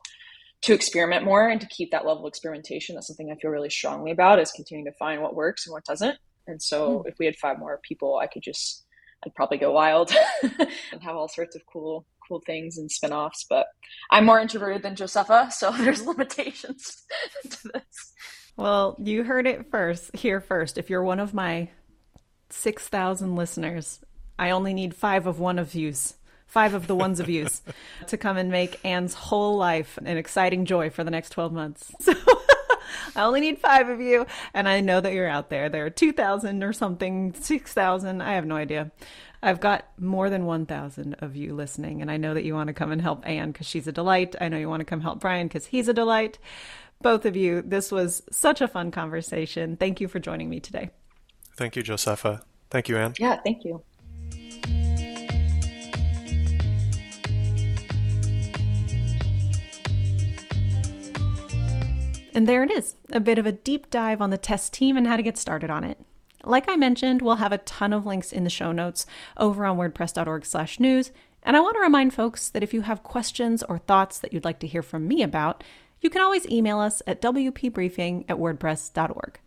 to 0.63 0.73
experiment 0.73 1.25
more 1.25 1.47
and 1.47 1.61
to 1.61 1.67
keep 1.67 1.91
that 1.91 2.05
level 2.05 2.25
of 2.25 2.29
experimentation. 2.29 2.95
That's 2.95 3.07
something 3.07 3.31
I 3.31 3.35
feel 3.35 3.51
really 3.51 3.69
strongly 3.69 4.11
about 4.11 4.39
is 4.39 4.51
continuing 4.51 4.85
to 4.85 4.97
find 4.97 5.21
what 5.21 5.35
works 5.35 5.67
and 5.67 5.73
what 5.73 5.85
doesn't. 5.85 6.17
And 6.47 6.61
so 6.61 6.99
mm. 6.99 7.07
if 7.07 7.15
we 7.19 7.25
had 7.25 7.35
five 7.35 7.59
more 7.59 7.79
people, 7.83 8.17
I 8.17 8.27
could 8.27 8.41
just, 8.41 8.82
I'd 9.25 9.35
probably 9.35 9.57
go 9.57 9.71
wild 9.71 10.11
and 10.43 11.01
have 11.01 11.15
all 11.15 11.27
sorts 11.27 11.55
of 11.55 11.61
cool, 11.71 12.05
cool 12.27 12.41
things 12.45 12.77
and 12.77 12.91
spin-offs. 12.91 13.45
But 13.49 13.67
I'm 14.11 14.25
more 14.25 14.39
introverted 14.39 14.83
than 14.83 14.95
Josepha, 14.95 15.49
so 15.51 15.71
there's 15.77 16.05
limitations 16.05 17.03
to 17.49 17.69
this. 17.73 18.13
Well, 18.55 18.95
you 18.99 19.23
heard 19.23 19.47
it 19.47 19.71
first 19.71 20.15
here 20.15 20.39
first. 20.39 20.77
If 20.77 20.89
you're 20.89 21.03
one 21.03 21.19
of 21.19 21.33
my 21.33 21.69
6,000 22.49 23.35
listeners 23.35 23.99
I 24.37 24.49
only 24.49 24.73
need 24.73 24.95
five 24.95 25.27
of 25.27 25.39
one 25.39 25.59
of 25.59 25.75
yous, 25.75 26.15
five 26.47 26.73
of 26.73 26.87
the 26.87 26.95
ones 26.95 27.19
of 27.19 27.29
yous, 27.29 27.61
to 28.07 28.17
come 28.17 28.37
and 28.37 28.49
make 28.49 28.83
Anne's 28.83 29.13
whole 29.13 29.57
life 29.57 29.97
an 29.97 30.17
exciting 30.17 30.65
joy 30.65 30.89
for 30.89 31.03
the 31.03 31.11
next 31.11 31.29
12 31.29 31.53
months. 31.53 31.91
So 31.99 32.13
I 33.15 33.23
only 33.23 33.41
need 33.41 33.59
five 33.59 33.89
of 33.89 34.01
you, 34.01 34.25
and 34.53 34.67
I 34.67 34.81
know 34.81 35.01
that 35.01 35.13
you're 35.13 35.27
out 35.27 35.49
there. 35.49 35.69
There 35.69 35.85
are 35.85 35.89
2,000 35.89 36.63
or 36.63 36.73
something, 36.73 37.33
6,000, 37.33 38.21
I 38.21 38.33
have 38.33 38.45
no 38.45 38.55
idea. 38.55 38.91
I've 39.41 39.59
got 39.59 39.85
more 39.99 40.29
than 40.29 40.45
1,000 40.45 41.15
of 41.19 41.35
you 41.35 41.53
listening, 41.53 42.01
and 42.01 42.09
I 42.09 42.17
know 42.17 42.33
that 42.33 42.45
you 42.45 42.53
want 42.53 42.67
to 42.67 42.73
come 42.73 42.91
and 42.91 43.01
help 43.01 43.27
Anne 43.27 43.51
because 43.51 43.67
she's 43.67 43.87
a 43.87 43.91
delight. 43.91 44.35
I 44.39 44.47
know 44.47 44.57
you 44.57 44.69
want 44.69 44.79
to 44.79 44.85
come 44.85 45.01
help 45.01 45.19
Brian 45.19 45.47
because 45.47 45.65
he's 45.65 45.89
a 45.89 45.93
delight. 45.93 46.39
Both 47.01 47.25
of 47.25 47.35
you, 47.35 47.61
this 47.61 47.91
was 47.91 48.23
such 48.31 48.61
a 48.61 48.67
fun 48.69 48.91
conversation. 48.91 49.75
Thank 49.75 49.99
you 49.99 50.07
for 50.07 50.19
joining 50.19 50.49
me 50.49 50.61
today. 50.61 50.91
Thank 51.57 51.75
you, 51.75 51.83
Josepha. 51.83 52.43
Thank 52.69 52.87
you, 52.87 52.97
Anne. 52.97 53.13
Yeah, 53.19 53.39
thank 53.43 53.65
you. 53.65 53.83
And 62.33 62.47
there 62.47 62.63
it 62.63 62.71
is, 62.71 62.95
a 63.11 63.19
bit 63.19 63.37
of 63.37 63.45
a 63.45 63.51
deep 63.51 63.91
dive 63.91 64.19
on 64.19 64.31
the 64.31 64.37
test 64.37 64.73
team 64.73 64.97
and 64.97 65.05
how 65.05 65.15
to 65.15 65.23
get 65.23 65.37
started 65.37 65.69
on 65.69 65.83
it. 65.83 65.99
Like 66.43 66.67
I 66.67 66.75
mentioned, 66.75 67.21
we'll 67.21 67.35
have 67.35 67.51
a 67.51 67.59
ton 67.59 67.93
of 67.93 68.05
links 68.05 68.33
in 68.33 68.43
the 68.43 68.49
show 68.49 68.71
notes 68.71 69.05
over 69.37 69.65
on 69.65 69.77
wordpress.org/news, 69.77 71.11
and 71.43 71.55
I 71.55 71.59
want 71.59 71.75
to 71.75 71.81
remind 71.81 72.13
folks 72.13 72.49
that 72.49 72.63
if 72.63 72.73
you 72.73 72.81
have 72.81 73.03
questions 73.03 73.63
or 73.63 73.77
thoughts 73.77 74.17
that 74.19 74.33
you'd 74.33 74.45
like 74.45 74.59
to 74.59 74.67
hear 74.67 74.81
from 74.81 75.07
me 75.07 75.21
about, 75.21 75.63
you 76.01 76.09
can 76.09 76.21
always 76.21 76.49
email 76.49 76.79
us 76.79 77.01
at 77.07 77.21
wpbriefing 77.21 78.25
at 78.27 78.37
wordpress.org. 78.37 79.39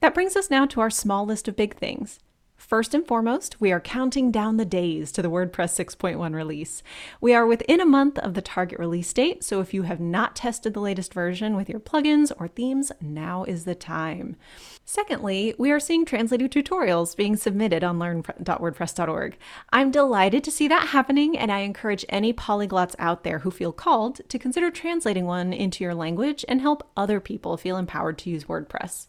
That 0.00 0.14
brings 0.14 0.34
us 0.34 0.50
now 0.50 0.66
to 0.66 0.80
our 0.80 0.90
small 0.90 1.26
list 1.26 1.46
of 1.46 1.56
big 1.56 1.76
things. 1.76 2.18
First 2.60 2.92
and 2.94 3.06
foremost, 3.06 3.58
we 3.58 3.72
are 3.72 3.80
counting 3.80 4.30
down 4.30 4.58
the 4.58 4.66
days 4.66 5.10
to 5.12 5.22
the 5.22 5.30
WordPress 5.30 5.96
6.1 5.96 6.34
release. 6.34 6.82
We 7.18 7.34
are 7.34 7.46
within 7.46 7.80
a 7.80 7.86
month 7.86 8.18
of 8.18 8.34
the 8.34 8.42
target 8.42 8.78
release 8.78 9.10
date, 9.14 9.42
so 9.42 9.60
if 9.60 9.72
you 9.72 9.84
have 9.84 9.98
not 9.98 10.36
tested 10.36 10.74
the 10.74 10.80
latest 10.80 11.14
version 11.14 11.56
with 11.56 11.70
your 11.70 11.80
plugins 11.80 12.30
or 12.38 12.48
themes, 12.48 12.92
now 13.00 13.44
is 13.44 13.64
the 13.64 13.74
time. 13.74 14.36
Secondly, 14.84 15.54
we 15.58 15.70
are 15.70 15.80
seeing 15.80 16.04
translated 16.04 16.52
tutorials 16.52 17.16
being 17.16 17.34
submitted 17.34 17.82
on 17.82 17.98
learn.wordpress.org. 17.98 19.38
I'm 19.72 19.90
delighted 19.90 20.44
to 20.44 20.52
see 20.52 20.68
that 20.68 20.88
happening, 20.88 21.38
and 21.38 21.50
I 21.50 21.60
encourage 21.60 22.04
any 22.10 22.34
polyglots 22.34 22.94
out 22.98 23.24
there 23.24 23.38
who 23.38 23.50
feel 23.50 23.72
called 23.72 24.20
to 24.28 24.38
consider 24.38 24.70
translating 24.70 25.24
one 25.24 25.54
into 25.54 25.82
your 25.82 25.94
language 25.94 26.44
and 26.46 26.60
help 26.60 26.88
other 26.94 27.20
people 27.20 27.56
feel 27.56 27.78
empowered 27.78 28.18
to 28.18 28.30
use 28.30 28.44
WordPress. 28.44 29.06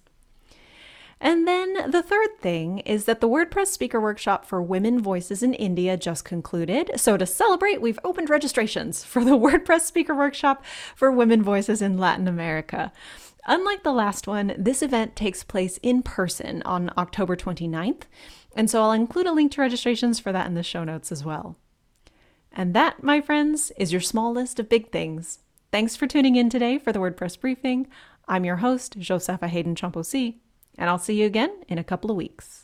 And 1.23 1.47
then 1.47 1.91
the 1.91 2.01
third 2.01 2.39
thing 2.39 2.79
is 2.79 3.05
that 3.05 3.21
the 3.21 3.29
WordPress 3.29 3.67
speaker 3.67 4.01
workshop 4.01 4.43
for 4.43 4.59
women 4.59 4.99
voices 4.99 5.43
in 5.43 5.53
India 5.53 5.95
just 5.95 6.25
concluded. 6.25 6.89
So 6.95 7.15
to 7.15 7.27
celebrate, 7.27 7.79
we've 7.79 7.99
opened 8.03 8.31
registrations 8.31 9.03
for 9.05 9.23
the 9.23 9.37
WordPress 9.37 9.81
speaker 9.81 10.15
workshop 10.15 10.65
for 10.95 11.11
women 11.11 11.43
voices 11.43 11.79
in 11.79 11.99
Latin 11.99 12.27
America. 12.27 12.91
Unlike 13.45 13.83
the 13.83 13.93
last 13.93 14.25
one, 14.25 14.55
this 14.57 14.81
event 14.81 15.15
takes 15.15 15.43
place 15.43 15.77
in 15.83 16.01
person 16.01 16.63
on 16.63 16.91
October 16.97 17.35
29th. 17.35 18.03
And 18.55 18.67
so 18.67 18.81
I'll 18.81 18.91
include 18.91 19.27
a 19.27 19.31
link 19.31 19.51
to 19.53 19.61
registrations 19.61 20.19
for 20.19 20.31
that 20.31 20.47
in 20.47 20.55
the 20.55 20.63
show 20.63 20.83
notes 20.83 21.11
as 21.11 21.23
well. 21.23 21.55
And 22.51 22.73
that, 22.73 23.03
my 23.03 23.21
friends, 23.21 23.71
is 23.77 23.91
your 23.91 24.01
small 24.01 24.33
list 24.33 24.59
of 24.59 24.69
big 24.69 24.91
things. 24.91 25.39
Thanks 25.71 25.95
for 25.95 26.07
tuning 26.07 26.35
in 26.35 26.49
today 26.49 26.79
for 26.79 26.91
the 26.91 26.99
WordPress 26.99 27.39
briefing. 27.39 27.87
I'm 28.27 28.43
your 28.43 28.57
host, 28.57 28.97
Josepha 28.97 29.47
Haden 29.47 29.75
Chomphosy 29.75 30.39
and 30.77 30.89
I'll 30.89 30.99
see 30.99 31.19
you 31.19 31.25
again 31.25 31.51
in 31.67 31.77
a 31.77 31.83
couple 31.83 32.09
of 32.11 32.17
weeks. 32.17 32.60